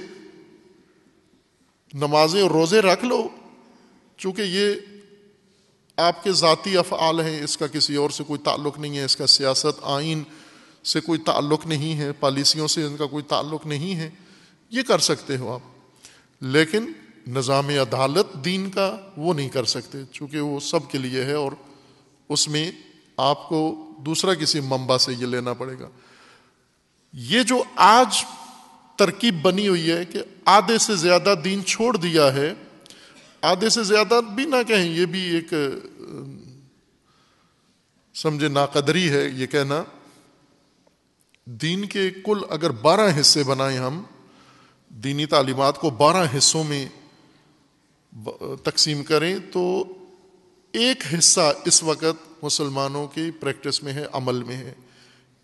نمازیں 1.95 2.43
اور 2.43 2.51
روزے 2.51 2.81
رکھ 2.81 3.05
لو، 3.05 3.29
چونکہ 4.17 4.43
یہ 4.43 4.75
آپ 5.97 6.25
کے 6.25 6.33
ذاتی 6.33 6.77
افعال 6.77 7.21
ہیں، 7.21 7.43
اس 7.43 7.59
کا 7.59 7.67
کسی 7.67 7.97
اور 7.97 8.11
سے 8.11 8.25
کوئی 8.25 8.41
تعلق 8.41 8.79
نہیں 8.79 8.97
ہے، 8.97 9.05
اس 9.05 9.17
کا 9.17 9.27
سیاست 9.27 9.81
آئین 9.83 10.23
سے 10.85 11.01
کوئی 11.01 11.21
تعلق 11.21 11.67
نہیں 11.67 11.99
ہے، 11.99 12.13
پالیسیوں 12.13 12.69
سے 12.69 12.85
ان 12.85 12.97
کا 12.97 13.07
کوئی 13.07 13.25
تعلق 13.25 13.67
نہیں 13.67 13.95
ہے، 13.95 14.11
یہ 14.71 14.83
کر 14.83 14.99
سکتے 14.99 15.37
ہو 15.37 15.53
آپ۔ 15.53 15.61
لیکن 16.41 16.93
نظام 17.27 17.69
عدالت 17.69 18.27
دین 18.45 18.71
کا 18.71 18.97
وہ 19.17 19.35
نہیں 19.35 19.49
کر 19.49 19.65
سکتے، 19.65 19.99
چونکہ 20.13 20.41
وہ 20.41 20.61
سب 20.61 20.91
کے 20.91 20.99
لیے 20.99 21.25
ہے 21.25 21.33
اور 21.33 21.53
اس 22.29 22.49
میں 22.49 22.71
آپ 23.17 23.49
کو 23.49 23.89
دوسرا 23.99 24.35
کسی 24.35 24.61
ممبا 24.61 24.99
سے 24.99 25.13
یہ 25.13 25.27
لینا 25.27 25.53
پڑے 25.53 25.75
گا۔ 25.81 25.89
یہ 27.13 27.43
جو 27.43 27.63
آج 27.77 28.25
ترکیب 28.99 29.43
بنی 29.43 29.69
ہوئی 29.69 29.91
ہے 29.91 30.05
کہ 30.05 30.23
آدھے 30.45 30.79
سے 30.79 30.95
زیادہ 30.97 31.35
دین 31.45 31.65
چھوڑ 31.65 31.97
دیا 31.97 32.33
ہے، 32.35 32.53
آدھے 33.43 33.69
سے 33.69 33.83
زیادہ 33.83 34.21
بھی 34.35 34.45
نہ 34.45 34.63
کہیں، 34.69 34.89
یہ 34.91 35.07
بھی 35.07 35.21
ایک، 35.21 35.53
سمجھے، 38.15 38.49
ناقدری 38.49 39.11
ہے 39.11 39.25
یہ 39.29 39.47
کہنا۔ 39.47 39.83
دین 41.47 41.85
کے 41.85 42.11
کل 42.25 42.39
اگر 42.51 42.71
بارہ 42.71 43.21
حصے 43.21 43.43
بنائیں 43.43 43.79
ہم، 43.79 44.03
دینی 44.89 45.27
تعلیمات 45.27 45.79
کو 45.79 45.91
بارہ 45.91 46.27
حصوں 46.39 46.65
میں 46.65 46.87
تقسیم 48.63 49.03
کریں 49.03 49.39
تو 49.53 49.85
ایک 50.73 51.03
حصہ 51.15 51.53
اس 51.65 51.83
وقت 51.83 52.45
مسلمانوں 52.45 53.07
کی 53.07 53.31
پریکٹس 53.31 53.83
میں 53.83 53.93
ہے، 53.93 54.05
عمل 54.13 54.43
میں 54.43 54.57
ہے۔ 54.57 54.75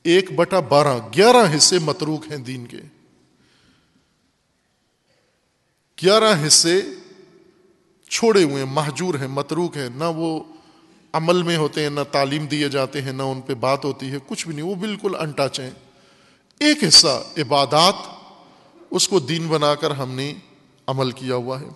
ایک 0.04 0.32
بٹا 0.32 0.60
بارہ، 0.60 0.98
گیارہ 1.16 1.56
حصے 1.56 1.78
متروک 1.78 2.26
ہیں 2.30 2.36
دین 2.36 2.66
کے۔ 2.66 2.80
گیارہ 6.02 6.46
حصے 6.46 6.82
چھوڑے 8.08 8.42
ہوئے 8.42 8.54
ہیں، 8.54 8.64
محجور 8.64 9.14
ہیں، 9.14 9.26
متروک 9.26 9.76
ہیں۔ 9.76 9.88
نہ 9.94 10.04
وہ 10.04 10.40
عمل 11.12 11.42
میں 11.42 11.56
ہوتے 11.56 11.82
ہیں، 11.82 11.90
نہ 11.90 12.00
تعلیم 12.12 12.46
دیے 12.46 12.68
جاتے 12.68 13.02
ہیں، 13.02 13.12
نہ 13.12 13.22
ان 13.22 13.40
پہ 13.40 13.54
بات 13.54 13.84
ہوتی 13.84 14.10
ہے، 14.10 14.18
کچھ 14.26 14.46
بھی 14.46 14.56
نہیں، 14.56 14.66
وہ 14.66 14.74
بالکل 14.74 15.14
انٹچ 15.18 15.60
ہیں۔ 15.60 15.70
ایک 16.58 16.84
حصہ 16.88 17.22
عبادات، 17.38 17.94
اس 18.90 19.08
کو 19.08 19.20
دین 19.20 19.46
بنا 19.46 19.74
کر 19.74 19.90
ہم 19.90 20.10
نے 20.10 20.34
عمل 20.86 21.10
کیا 21.10 21.34
ہوا 21.34 21.60
ہے۔ 21.60 21.68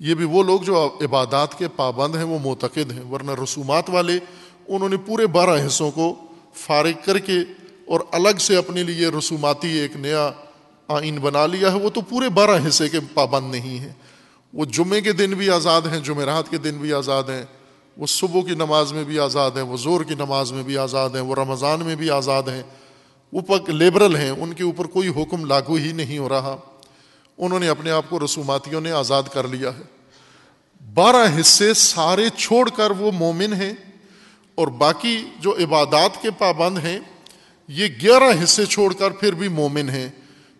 یہ 0.00 0.14
بھی 0.14 0.24
وہ 0.24 0.42
لوگ 0.42 0.60
جو 0.60 0.98
عبادات 1.00 1.58
کے 1.58 1.68
پابند 1.68 2.16
ہیں، 2.16 2.24
وہ 2.24 2.38
معتقد 2.42 2.92
ہیں، 2.92 3.04
ورنہ 3.12 3.30
رسومات 3.42 3.90
والے 3.90 4.18
انہوں 4.68 4.88
نے 4.88 4.96
پورے 4.96 5.26
بارہ 5.26 5.66
حصوں 5.66 5.90
کو 5.90 6.14
فارغ 6.54 7.04
کر 7.04 7.18
کے 7.18 7.38
اور 7.86 8.00
الگ 8.12 8.38
سے 8.40 8.56
اپنے 8.56 8.82
لیے 8.82 9.08
رسوماتی 9.08 9.68
ایک 9.68 9.96
نیا 9.96 10.30
آئین 10.88 11.18
بنا 11.18 11.46
لیا 11.46 11.72
ہے، 11.72 11.76
وہ 11.76 11.90
تو 11.90 12.00
پورے 12.00 12.28
بارہ 12.28 12.68
حصے 12.68 12.88
کے 12.88 12.98
پابند 13.14 13.50
نہیں 13.50 13.78
ہیں۔ 13.78 13.92
وہ 14.52 14.64
جمعے 14.64 15.00
کے 15.00 15.12
دن 15.12 15.30
بھی 15.30 15.50
آزاد 15.50 15.82
ہیں، 15.82 16.00
جمعرات 16.00 16.50
کے 16.50 16.58
دن 16.58 16.76
بھی 16.76 16.92
آزاد 16.92 17.22
ہیں۔ 17.22 17.44
وہ 17.96 18.06
صبح 18.06 18.40
کی 18.40 18.54
نماز 18.54 18.92
میں 18.92 19.04
بھی 19.04 19.18
آزاد 19.18 19.50
ہیں، 19.50 19.62
وہ 19.62 19.76
زور 19.76 20.04
کی 20.04 20.14
نماز 20.14 20.52
میں 20.52 20.62
بھی 20.62 20.78
آزاد 20.78 21.10
ہیں، 21.10 21.20
وہ 21.20 21.34
رمضان 21.34 21.80
میں 21.80 21.96
بھی 21.96 22.10
آزاد 22.10 22.42
ہیں۔ 22.42 22.62
وہ 23.32 23.40
پک 23.40 23.70
لیبرل 23.70 24.16
ہیں، 24.16 24.30
ان 24.30 24.52
کے 24.52 24.62
اوپر 24.62 24.84
کوئی 24.84 25.08
حکم 25.08 25.44
لاگو 25.44 25.74
ہی 25.74 25.92
نہیں 25.92 26.18
ہو 26.18 26.28
رہا۔ 26.28 26.56
انہوں 27.38 27.60
نے 27.60 27.68
اپنے 27.68 27.90
آپ 27.90 28.04
کو 28.08 28.24
رسوماتیوں 28.24 28.80
نے 28.80 28.90
آزاد 28.90 29.22
کر 29.32 29.48
لیا 29.48 29.70
ہے۔ 29.70 29.82
بارہ 30.94 31.40
حصے 31.40 31.74
سارے 31.74 32.28
چھوڑ 32.36 32.70
کر 32.70 32.90
وہ 32.90 33.12
مومن 33.12 33.52
ہیں 33.52 33.72
اور 34.54 34.68
باقی 34.68 35.24
جو 35.40 35.54
عبادات 35.54 36.22
کے 36.22 36.30
پابند 36.30 36.78
ہیں، 36.78 36.98
یہ 37.68 37.86
گیارہ 38.02 38.44
حصے 38.44 38.66
چھوڑ 38.66 38.92
کر 38.92 39.10
پھر 39.10 39.32
بھی 39.32 39.48
مومن 39.48 39.88
ہیں۔ 39.90 40.08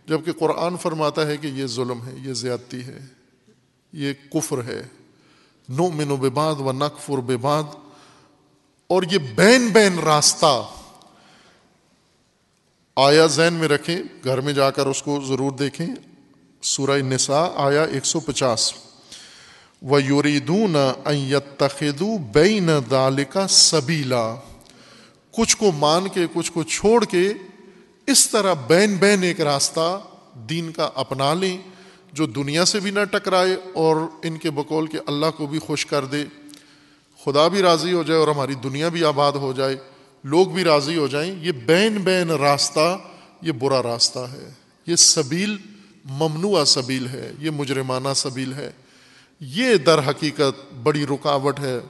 جبکہ 0.07 0.33
قرآن 0.33 0.77
فرماتا 0.77 1.27
ہے 1.27 1.37
کہ 1.37 1.47
یہ 1.47 1.67
ظلم 1.67 2.07
ہے، 2.07 2.15
یہ 2.23 2.33
زیادتی 2.33 2.85
ہے، 2.85 2.99
یہ 3.93 4.13
کفر 4.33 4.65
ہے۔ 4.65 4.83
نو 5.69 5.91
من 5.91 6.11
و 6.11 6.17
باد 6.17 6.55
و 6.55 6.73
نقفر 6.73 7.19
بے 7.19 7.37
باد 7.37 7.63
اور 8.87 9.03
یہ 9.11 9.19
بین 9.19 9.69
بین 9.69 9.99
راستہ۔ 9.99 10.69
آیا 12.97 13.27
ذہن 13.27 13.55
میں 13.55 13.69
رکھیں، 13.69 13.99
گھر 14.25 14.41
میں 14.41 14.53
جا 14.53 14.71
کر 14.71 14.87
اس 14.87 15.03
کو 15.03 15.21
ضرور 15.29 15.51
دیکھیں۔ 15.51 15.87
سورہ 16.63 17.03
نساء 17.03 17.47
آیا 17.55 17.83
ایک 17.83 18.07
سو 18.07 18.21
پچاس۔ 18.21 18.73
و 19.83 20.01
یوریدون 20.01 20.77
تخدو 21.59 22.19
بین 22.19 22.69
دال 22.91 23.25
کا 23.25 23.49
سبیلا۔ 23.49 24.35
کچھ 25.31 25.57
کو 25.57 25.73
مان 25.73 26.09
کے، 26.09 26.27
کچھ 26.33 26.53
کو 26.53 26.63
چھوڑ 26.63 27.05
کے 27.05 27.33
اس 28.07 28.31
طرح 28.31 28.55
بین 28.55 28.97
بین 28.97 29.23
ایک 29.23 29.41
راستہ 29.41 30.01
دین 30.35 30.73
کا 30.73 30.91
اپنا 30.95 31.35
لیں 31.35 31.59
جو 32.13 32.27
دنیا 32.27 32.65
سے 32.65 32.81
بھی 32.81 32.91
نہ 32.91 33.05
ٹکرائے 33.05 33.57
اور 33.75 33.97
ان 34.23 34.37
کے 34.37 34.51
بقول 34.51 34.87
کے 34.87 34.99
اللہ 35.07 35.27
کو 35.37 35.47
بھی 35.47 35.59
خوش 35.59 35.87
کر 35.87 36.05
دے۔ 36.05 36.25
خدا 37.25 37.49
بھی 37.49 37.63
راضی 37.63 37.93
ہو 37.93 38.03
جائے 38.03 38.21
اور 38.21 38.29
ہماری 38.29 38.55
دنیا 38.55 38.89
بھی 38.89 39.05
آباد 39.05 39.33
ہو 39.33 39.53
جائے۔ 39.53 39.77
لوگ 40.25 40.47
بھی 40.47 40.65
راضی 40.65 40.97
ہو 40.97 41.07
جائیں۔ 41.07 41.35
یہ 41.41 41.53
بین 41.53 41.97
بین 41.97 42.31
راستہ، 42.31 42.99
یہ 43.43 43.53
برا 43.53 43.83
راستہ 43.83 44.19
ہے۔ 44.19 44.51
یہ 44.87 44.97
سبیل 44.97 45.57
ممنوع 46.05 46.65
سبیل 46.65 47.07
ہے۔ 47.09 47.33
یہ 47.39 47.51
مجرمانہ 47.51 48.09
سبیل 48.17 48.53
ہے۔ 48.53 48.73
یہ 49.41 49.75
در 49.75 50.11
حقیقت 50.11 50.75
بڑی 50.83 51.07
رکاوٹ 51.07 51.61
ہے۔ 51.61 51.81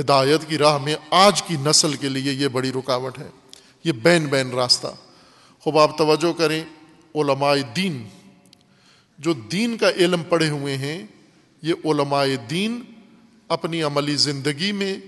ہدایت 0.00 0.40
کی 0.48 0.58
راہ 0.58 0.78
میں 0.78 0.96
آج 1.10 1.42
کی 1.42 1.56
نسل 1.56 1.94
کے 1.94 2.08
لیے 2.08 2.32
یہ 2.32 2.48
بڑی 2.48 2.72
رکاوٹ 2.72 3.18
ہے۔ 3.18 3.28
یہ 3.84 3.92
بین 3.92 4.26
بین 4.26 4.50
راستہ۔ 4.50 4.86
خوب 5.64 5.78
آپ 5.78 5.98
توجہ 5.98 6.32
کریں، 6.32 6.64
علماء 7.14 7.54
دین۔ 7.76 8.08
جو 9.18 9.32
دین 9.32 9.76
کا 9.76 9.90
علم 9.90 10.22
پڑھے 10.22 10.48
ہوئے 10.48 10.76
ہیں، 10.76 11.06
یہ 11.62 11.74
علماء 11.84 12.24
دین 12.50 12.82
اپنی 13.48 13.82
عملی 13.82 14.16
زندگی 14.16 14.72
میں 14.72 14.98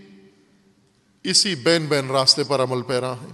اسی 1.24 1.54
بین 1.54 1.86
بین 1.86 2.10
راستے 2.10 2.42
پر 2.44 2.60
عمل 2.60 2.82
پیرا 2.82 3.12
ہیں۔ 3.12 3.32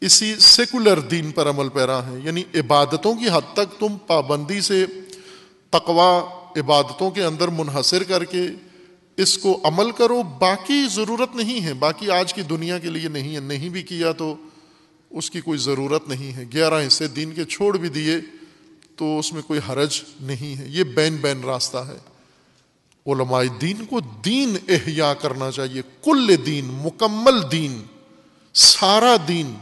اسی 0.00 0.34
سیکولر 0.38 1.00
دین 1.00 1.30
پر 1.30 1.50
عمل 1.50 1.68
پیرا 1.68 2.06
ہیں۔ 2.06 2.20
یعنی 2.24 2.42
عبادتوں 2.54 3.14
کی 3.14 3.28
حد 3.28 3.54
تک 3.54 3.80
تم 3.80 3.96
پابندی 4.06 4.60
سے 4.60 4.86
تقوا 5.70 6.22
عبادتوں 6.56 7.10
کے 7.10 7.24
اندر 7.24 7.48
منحصر 7.48 8.02
کر 8.02 8.24
کے 8.24 8.46
اس 9.16 9.38
کو 9.38 9.60
عمل 9.64 9.90
کرو، 9.90 10.22
باقی 10.22 10.86
ضرورت 10.90 11.36
نہیں 11.36 11.64
ہے۔ 11.64 11.74
باقی 11.74 12.10
آج 12.10 12.34
کی 12.34 12.42
دنیا 12.42 12.78
کے 12.78 12.90
لیے 12.90 13.08
نہیں 13.08 13.34
ہے، 13.34 13.40
نہیں 13.40 13.68
بھی 13.68 13.82
کیا 13.82 14.12
تو 14.12 14.36
اس 15.10 15.30
کی 15.30 15.40
کوئی 15.40 15.58
ضرورت 15.58 16.08
نہیں 16.08 16.36
ہے۔ 16.36 16.44
گیارہ 16.52 16.86
حصے 16.86 17.08
دین 17.08 17.32
کے 17.32 17.44
چھوڑ 17.44 17.76
بھی 17.76 17.88
دیے 17.88 18.16
تو 18.96 19.18
اس 19.18 19.32
میں 19.32 19.42
کوئی 19.42 19.60
حرج 19.68 20.00
نہیں 20.20 20.58
ہے۔ 20.58 20.64
یہ 20.68 20.84
بین 20.84 21.16
بین 21.16 21.44
راستہ 21.44 21.78
ہے۔ 21.78 21.96
علماء 23.06 23.42
دین 23.60 23.84
کو 23.84 24.00
دین 24.00 24.56
احیا 24.68 25.14
کرنا 25.14 25.50
چاہیے۔ 25.50 25.82
کل 26.04 26.46
دین، 26.46 26.64
مکمل 26.64 27.52
دین، 27.52 27.82
سارا 28.54 29.16
دین۔ 29.28 29.54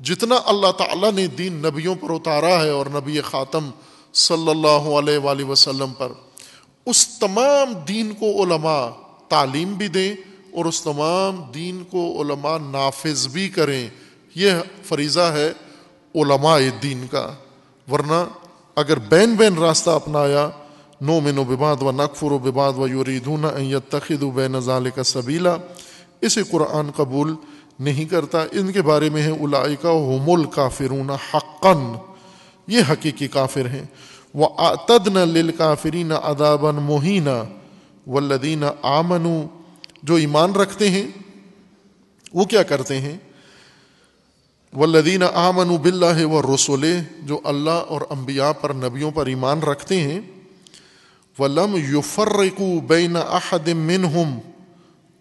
جتنا 0.00 0.34
اللہ 0.44 0.72
تعالیٰ 0.72 1.12
نے 1.12 1.26
دین 1.26 1.52
نبیوں 1.52 1.94
پر 1.94 2.10
اتارا 2.10 2.64
ہے 2.64 2.70
اور 2.70 2.86
نبی 2.86 3.20
خاتم 3.20 3.70
صلی 4.12 4.50
اللہ 4.50 4.88
علیہ 4.98 5.18
وآلہ 5.18 5.44
وسلم 5.44 5.92
پر، 5.98 6.12
اس 6.86 7.08
تمام 7.08 7.72
دین 7.88 8.12
کو 8.14 8.44
علماء 8.44 8.88
تعلیم 9.28 9.72
بھی 9.72 9.88
دیں 9.88 10.14
اور 10.52 10.64
اس 10.64 10.82
تمام 10.82 11.42
دین 11.54 11.84
کو 11.90 12.22
علماء 12.22 12.58
نافذ 12.58 13.28
بھی 13.28 13.48
کریں۔ 13.48 13.88
یہ 14.36 14.52
فریضہ 14.84 15.20
ہے 15.20 15.52
علماء 16.14 16.58
دین 16.82 17.06
کا، 17.10 17.26
ورنہ 17.92 18.24
اگر 18.76 18.98
بین 18.98 19.34
بین 19.34 19.58
راستہ 19.58 19.90
اپنایا 19.90 20.48
نو 21.00 21.20
من 21.20 21.38
و 21.38 21.44
بباد 21.44 21.82
و 21.82 21.92
نقفر 21.92 22.32
و 22.32 22.38
بباد 22.38 22.72
و 22.78 22.88
یوریدون 22.88 23.44
تخد 23.88 24.22
و 24.22 24.30
بین 24.30 24.52
نظال 24.52 24.90
کا 24.90 25.02
سبیلا 25.02 25.56
اسے 26.20 26.42
قرآن 26.42 26.90
قبول 26.90 27.34
نہیں 27.78 28.04
کرتا۔ 28.04 28.42
ان 28.52 28.72
کے 28.72 28.82
بارے 28.82 29.10
میں 29.10 29.22
ہے 29.22 29.30
الائکا 29.30 29.90
حم 29.90 30.30
الکافرون 30.30 31.10
حقن 31.10 31.94
یہ 32.66 32.80
حقیقی 32.90 33.28
کافر 33.28 33.66
ہیں۔ 33.66 33.84
وہ 34.34 34.48
آتدن 34.56 35.18
للکافرین 35.28 36.12
ادابن 36.12 36.76
مہینہ 36.76 37.42
ولدین 38.06 38.64
آمن 38.82 39.26
جو 40.02 40.14
ایمان 40.14 40.52
رکھتے 40.52 40.90
ہیں، 40.90 41.06
وہ 42.32 42.44
کیا 42.44 42.62
کرتے 42.62 43.00
ہیں؟ 43.00 43.16
ولدین 44.72 45.22
آمن 45.34 45.76
بلّہ 45.76 46.24
و 46.26 46.40
رسول 46.42 46.84
جو 47.22 47.40
اللہ 47.44 47.70
اور 47.70 48.00
انبیاء 48.10 48.50
پر 48.52 48.74
نبیوں 48.74 49.10
پر 49.10 49.26
ایمان 49.26 49.62
رکھتے 49.62 50.00
ہیں، 50.00 50.20
ولم 51.38 51.76
یفرقو 51.94 52.80
بین 52.80 53.16
احد 53.16 53.68
منہم، 53.68 54.38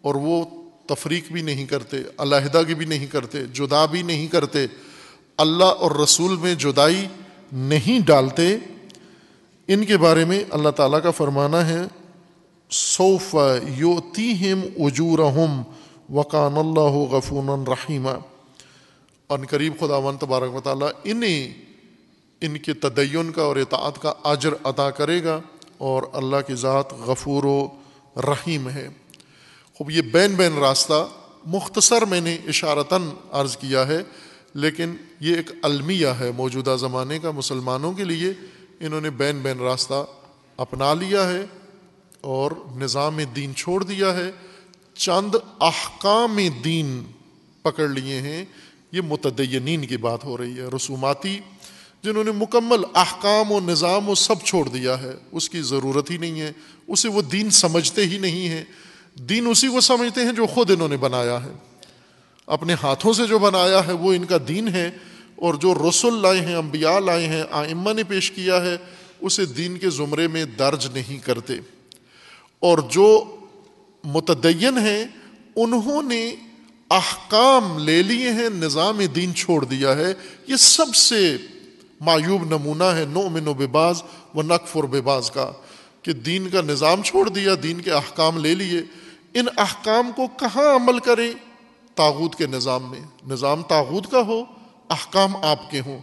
اور 0.02 0.16
وہ 0.16 0.44
تفریق 0.86 1.32
بھی 1.32 1.42
نہیں 1.42 1.66
کرتے، 1.66 1.98
علیحدہ 2.18 2.58
بھی 2.58 2.86
نہیں 2.86 3.06
کرتے، 3.06 3.46
جدا 3.54 3.86
بھی 3.86 4.02
نہیں 4.02 4.28
کرتے، 4.28 4.66
اللہ 5.38 5.64
اور 5.64 5.92
رسول 5.92 6.36
میں 6.38 6.56
جدائی 6.56 7.08
نہیں 7.52 8.06
ڈالتے۔ 8.06 8.58
ان 9.68 9.86
کے 9.86 9.98
بارے 9.98 10.26
میں 10.26 10.44
اللہ 10.50 10.70
تعالیٰ 10.70 11.02
کا 11.04 11.12
فرمانا 11.12 11.68
ہے 11.68 11.82
صوف 12.72 13.36
یوتی 13.78 14.32
ہم 14.42 14.62
اجور 14.78 15.20
وقان 16.10 16.58
اللہ 16.58 16.96
غفون 17.12 17.68
رحیمہ 17.68 18.18
ان 19.30 19.46
قریب 19.46 19.74
خدا 19.80 19.96
و 19.96 20.12
تبارک 20.20 20.56
و 20.56 20.62
تعالیٰ 20.62 20.90
انہیں 21.04 21.66
ان 22.42 22.58
کے 22.58 22.74
تدین 22.74 23.32
کا 23.32 23.42
اور 23.42 23.56
اطاعت 23.56 24.02
کا 24.02 24.14
اجر 24.24 24.50
ادا 24.64 24.90
کرے 24.90 25.24
گا 25.24 25.40
اور 25.78 26.04
اللہ 26.14 26.36
کی 26.48 26.56
ذات 26.56 26.94
غفور 26.94 27.44
و 27.44 27.68
رحیم 28.18 28.70
ہے۔ 28.70 28.88
خوب، 29.74 29.92
یہ 29.92 30.02
بین 30.02 30.36
بین 30.36 30.58
راستہ 30.58 31.08
مختصر 31.46 32.06
میں 32.06 32.22
نے 32.22 32.38
اشارتاً 32.48 33.02
عرض 33.32 33.58
کیا 33.58 33.88
ہے، 33.88 34.04
لیکن 34.54 34.96
یہ 35.20 35.36
ایک 35.36 35.52
المیہ 35.64 36.08
ہے 36.08 36.32
موجودہ 36.32 36.76
زمانے 36.80 37.20
کا 37.20 37.32
مسلمانوں 37.32 37.94
کے 37.94 38.04
لیے۔ 38.04 38.34
انہوں 38.80 39.02
نے 39.02 39.10
بین 39.10 39.40
بین 39.40 39.60
راستہ 39.60 40.06
اپنا 40.58 40.94
لیا 40.94 41.30
ہے 41.30 41.46
اور 42.22 42.52
نظام 42.76 43.20
دین 43.36 43.56
چھوڑ 43.56 43.84
دیا 43.84 44.16
ہے۔ 44.16 44.32
چند 44.94 45.36
احکام 45.60 46.40
دین 46.64 47.04
پکڑ 47.62 47.88
لیے 47.88 48.22
ہیں۔ 48.22 48.46
یہ 48.96 49.02
متدینین 49.02 49.86
کی 49.86 49.98
بات 49.98 50.26
ہو 50.26 50.38
رہی 50.38 50.58
ہے، 50.58 50.64
رسوماتی، 50.76 51.40
جنہوں 52.04 52.24
نے 52.24 52.32
مکمل 52.32 52.84
احکام 52.96 53.52
و 53.52 53.60
نظام 53.60 54.10
و 54.10 54.16
سب 54.16 54.36
چھوڑ 54.44 54.70
دیا 54.70 55.02
ہے۔ 55.02 55.14
اس 55.32 55.50
کی 55.50 55.62
ضرورت 55.62 56.12
ہی 56.12 56.18
نہیں 56.18 56.42
ہے، 56.42 56.52
اسے 56.88 57.10
وہ 57.10 57.22
دین 57.22 57.50
سمجھتے 57.50 58.06
ہی 58.06 58.18
نہیں 58.18 58.50
ہیں۔ 58.50 58.66
دین 59.16 59.48
اسی 59.48 59.68
کو 59.68 59.82
سمجھتے 59.82 60.22
ہیں 60.22 60.34
جو 60.34 60.46
خود 60.46 60.72
انہوں 60.72 60.88
نے 60.88 60.98
بنایا 60.98 61.44
ہے۔ 61.44 61.52
اپنے 62.48 62.76
ہاتھوں 62.84 63.14
سے 63.14 63.26
جو 63.26 63.40
بنایا 63.40 63.88
ہے، 63.88 63.92
وہ 63.92 64.14
ان 64.14 64.26
کا 64.26 64.38
دین 64.48 64.68
ہے۔ 64.68 64.92
اور 65.36 65.54
جو 65.54 65.74
رسول 65.90 66.22
لائے 66.22 66.42
ہیں، 66.42 66.56
انبیاء 66.56 67.00
لائے 67.00 67.28
ہیں، 67.28 67.44
آئمہ 67.52 67.94
نے 67.94 68.04
پیش 68.04 68.32
کیا 68.32 68.62
ہے، 68.62 68.78
اسے 69.22 69.46
دین 69.46 69.78
کے 69.78 69.90
زمرے 69.90 70.28
میں 70.28 70.46
درج 70.46 70.88
نہیں 70.94 71.26
کرتے۔ 71.26 71.54
اور 72.60 72.78
جو 72.78 73.36
متدین 74.04 74.78
ہیں، 74.78 75.06
انہوں 75.56 76.04
نے 76.04 76.36
احکام 76.90 77.78
لے 77.78 78.04
لیے 78.04 78.30
ہیں، 78.32 78.50
نظام 78.50 79.02
دین 79.16 79.36
چھوڑ 79.36 79.66
دیا 79.66 79.96
ہے۔ 79.96 80.14
یہ 80.48 80.56
سب 80.56 80.96
سے 80.96 81.38
معیوب 82.02 82.44
نمونہ 82.44 82.84
ہے 82.84 83.06
نو 83.06 83.30
من 83.30 83.48
و 83.48 83.54
بباز 83.54 84.04
و 84.36 84.42
نقف 84.42 84.76
اور 84.76 84.84
بباز 84.84 85.32
کا۔ 85.32 85.52
کہ 86.02 86.14
دین 86.14 86.50
کا 86.50 86.62
نظام 86.62 87.02
چھوڑ 87.02 87.30
دیا، 87.30 87.52
دین 87.64 87.82
کے 87.82 87.92
احکام 87.92 88.38
لے 88.38 88.56
لیے۔ 88.56 88.82
ان 89.34 89.46
احکام 89.58 90.12
کو 90.16 90.28
کہاں 90.28 90.76
عمل 90.76 91.00
کریں؟ 91.00 91.32
تاغوت 91.96 92.36
کے 92.36 92.48
نظام 92.48 92.92
میں۔ 92.92 93.00
نظام 93.28 93.62
تاغوت 93.64 94.12
کا 94.12 94.22
ہو، 94.22 94.42
احکام 94.90 95.36
آپ 95.36 95.72
کے 95.72 95.80
ہوں۔ 95.80 96.00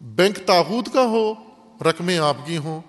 بینک 0.00 0.36
تاغوت 0.46 0.92
کا 0.92 1.02
ہو، 1.02 1.34
رقمیں 1.84 2.18
آپ 2.18 2.36
کی 2.46 2.56
ہوں، 2.56 2.80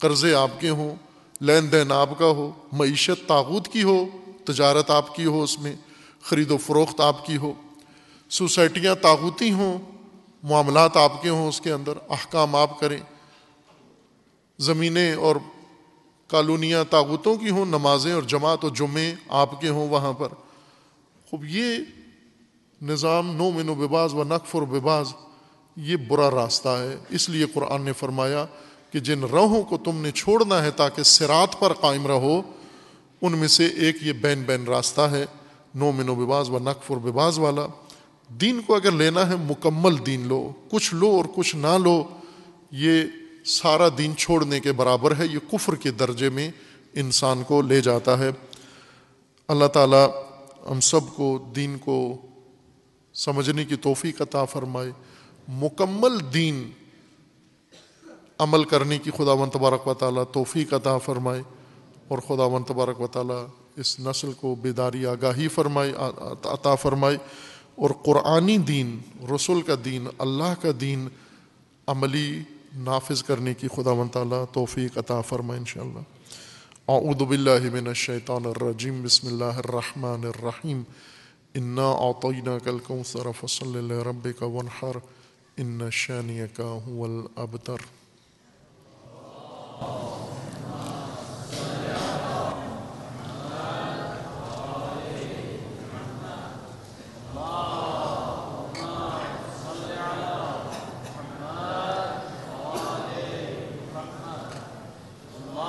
قرضے 0.00 0.34
آپ 0.34 0.60
کے 0.60 0.68
ہوں۔ 0.68 0.94
لین 1.40 1.72
دین 1.72 1.92
آپ 1.92 2.18
کا 2.18 2.26
ہو، 2.26 2.50
معیشت 2.72 3.28
تاغوت 3.28 3.68
کی 3.68 3.82
ہو، 3.82 4.06
تجارت 4.44 4.90
آپ 4.90 5.14
کی 5.14 5.24
ہو 5.24 5.42
اس 5.42 5.60
میں۔ 5.60 5.76
خرید 6.24 6.50
و 6.50 6.56
فروخت 6.56 7.00
آپ 7.00 7.26
کی 7.26 7.36
ہو، 7.36 7.52
سوسائٹیاں 8.30 8.94
تاغوتی 8.94 9.52
ہوں، 9.52 9.78
معاملات 10.42 10.96
آپ 10.96 11.22
کے 11.22 11.28
ہوں، 11.28 11.48
اس 11.48 11.60
کے 11.60 11.72
اندر 11.72 11.92
احکام 12.10 12.56
آپ 12.56 12.80
کریں۔ 12.80 12.98
زمینیں 14.58 15.14
اور 15.14 15.36
کالونیاں 16.26 16.84
طاقتوں 16.84 17.36
کی 17.36 17.50
ہوں، 17.50 17.64
نمازیں 17.64 18.12
اور 18.12 18.22
جماعت 18.22 18.64
و 18.64 18.68
جمعے 18.68 19.14
آپ 19.28 19.60
کے 19.60 19.68
ہوں 19.68 19.88
وہاں 19.88 20.12
پر۔ 20.12 20.28
خوب، 21.30 21.44
یہ 21.44 21.76
نظام 22.82 23.36
نو 23.36 23.50
من 23.50 23.68
و 23.68 23.74
بباز 23.74 24.14
و 24.14 24.24
نقف 24.24 24.54
اور 24.54 24.62
بباز، 24.62 25.12
یہ 25.76 25.96
برا 25.96 26.30
راستہ 26.30 26.68
ہے۔ 26.68 26.96
اس 27.08 27.28
لیے 27.28 27.46
قرآن 27.54 27.82
نے 27.82 27.92
فرمایا 27.92 28.46
کہ 28.92 29.00
جن 29.00 29.24
رہوں 29.24 29.62
کو 29.62 29.78
تم 29.78 29.96
نے 29.96 30.10
چھوڑنا 30.10 30.62
ہے 30.62 30.70
تاکہ 30.70 31.02
سرات 31.02 31.60
پر 31.60 31.72
قائم 31.72 32.06
رہو، 32.06 32.42
ان 33.22 33.38
میں 33.38 33.48
سے 33.48 33.66
ایک 33.66 33.96
یہ 34.02 34.12
بین 34.12 34.42
بین 34.42 34.64
راستہ 34.64 35.00
ہے۔ 35.00 35.24
نو 35.74 35.92
من 35.92 36.08
و 36.08 36.14
بباز 36.14 36.50
و 36.50 36.58
نقف 36.58 36.90
اور 36.90 36.98
بباز 36.98 37.38
والا۔ 37.38 37.66
دین 38.28 38.60
کو 38.66 38.74
اگر 38.74 38.90
لینا 38.90 39.28
ہے، 39.28 39.34
مکمل 39.36 40.06
دین 40.06 40.28
لو۔ 40.28 40.50
کچھ 40.70 40.94
لو 40.94 41.06
اور 41.06 41.24
کچھ 41.34 41.56
نہ 41.56 41.78
لو۔ 41.78 42.04
یہ 42.70 43.02
سارا 43.46 43.88
دین 43.98 44.16
چھوڑنے 44.16 44.60
کے 44.60 44.72
برابر 44.72 45.16
ہے۔ 45.18 45.26
یہ 45.26 45.38
کفر 45.52 45.74
کے 45.74 45.90
درجے 45.90 46.28
میں 46.28 46.50
انسان 46.94 47.42
کو 47.42 47.62
لے 47.62 47.80
جاتا 47.80 48.18
ہے۔ 48.18 48.30
اللہ 49.48 49.64
تعالیٰ 49.64 50.08
ہم 50.70 50.80
سب 50.80 51.00
کو 51.16 51.52
دین 51.56 51.78
کو 51.78 52.16
سمجھنے 53.14 53.64
کی 53.64 53.76
توفیق 53.76 54.22
عطا 54.22 54.44
فرمائے۔ 54.44 54.90
مکمل 55.48 56.34
دین 56.34 56.70
عمل 58.38 58.64
کرنے 58.64 58.98
کی 58.98 59.10
خدا 59.10 59.32
و 59.32 59.46
تبارک 59.46 59.88
و 59.88 59.94
تعالیٰ 59.94 60.24
توفیق 60.32 60.74
عطا 60.74 60.98
فرمائے۔ 60.98 61.42
اور 62.08 62.18
خدا 62.18 62.44
و 62.44 62.58
تبارک 62.68 63.00
و 63.00 63.06
تعالیٰ 63.06 63.46
اس 63.76 64.00
نسل 64.00 64.32
کو 64.32 64.54
بیداری 64.54 65.06
آگاہی 65.06 65.48
فرمائے 65.48 65.92
عطا 66.44 66.74
فرمائے 66.74 67.16
اور 67.74 67.90
قرآنی 68.02 68.58
دین، 68.58 68.98
رسول 69.34 69.62
کا 69.62 69.74
دین، 69.84 70.06
اللہ 70.18 70.54
کا 70.62 70.70
دین 70.80 71.08
عملی 71.86 72.42
نافذ 72.76 73.22
کرنے 73.22 73.54
کی 73.54 73.68
خدا 73.68 73.90
و 73.90 74.04
تعالیٰ 74.12 74.44
توفیق 74.52 74.98
عطا 74.98 75.20
فرما 75.20 75.54
ان 75.54 75.64
شاء 75.64 75.80
اللہ 75.80 76.12
اعوذ 76.88 77.22
باللہ 77.28 77.70
من 77.72 77.86
الشیطان 77.86 78.46
الرجیم، 78.46 79.02
بسم 79.02 79.26
اللہ 79.26 79.58
الرحمن 79.58 80.24
الرحیم۔ 80.24 80.82
انا 81.54 81.90
اعطینا 81.90 82.58
کل 82.58 82.78
کوثر 82.78 83.26
فصل 83.40 83.84
لربک 83.84 84.42
ونحر 84.42 84.96
ان 85.56 85.80
شانیک 85.92 86.60
هو 86.60 87.04
الابتر۔ 87.04 87.76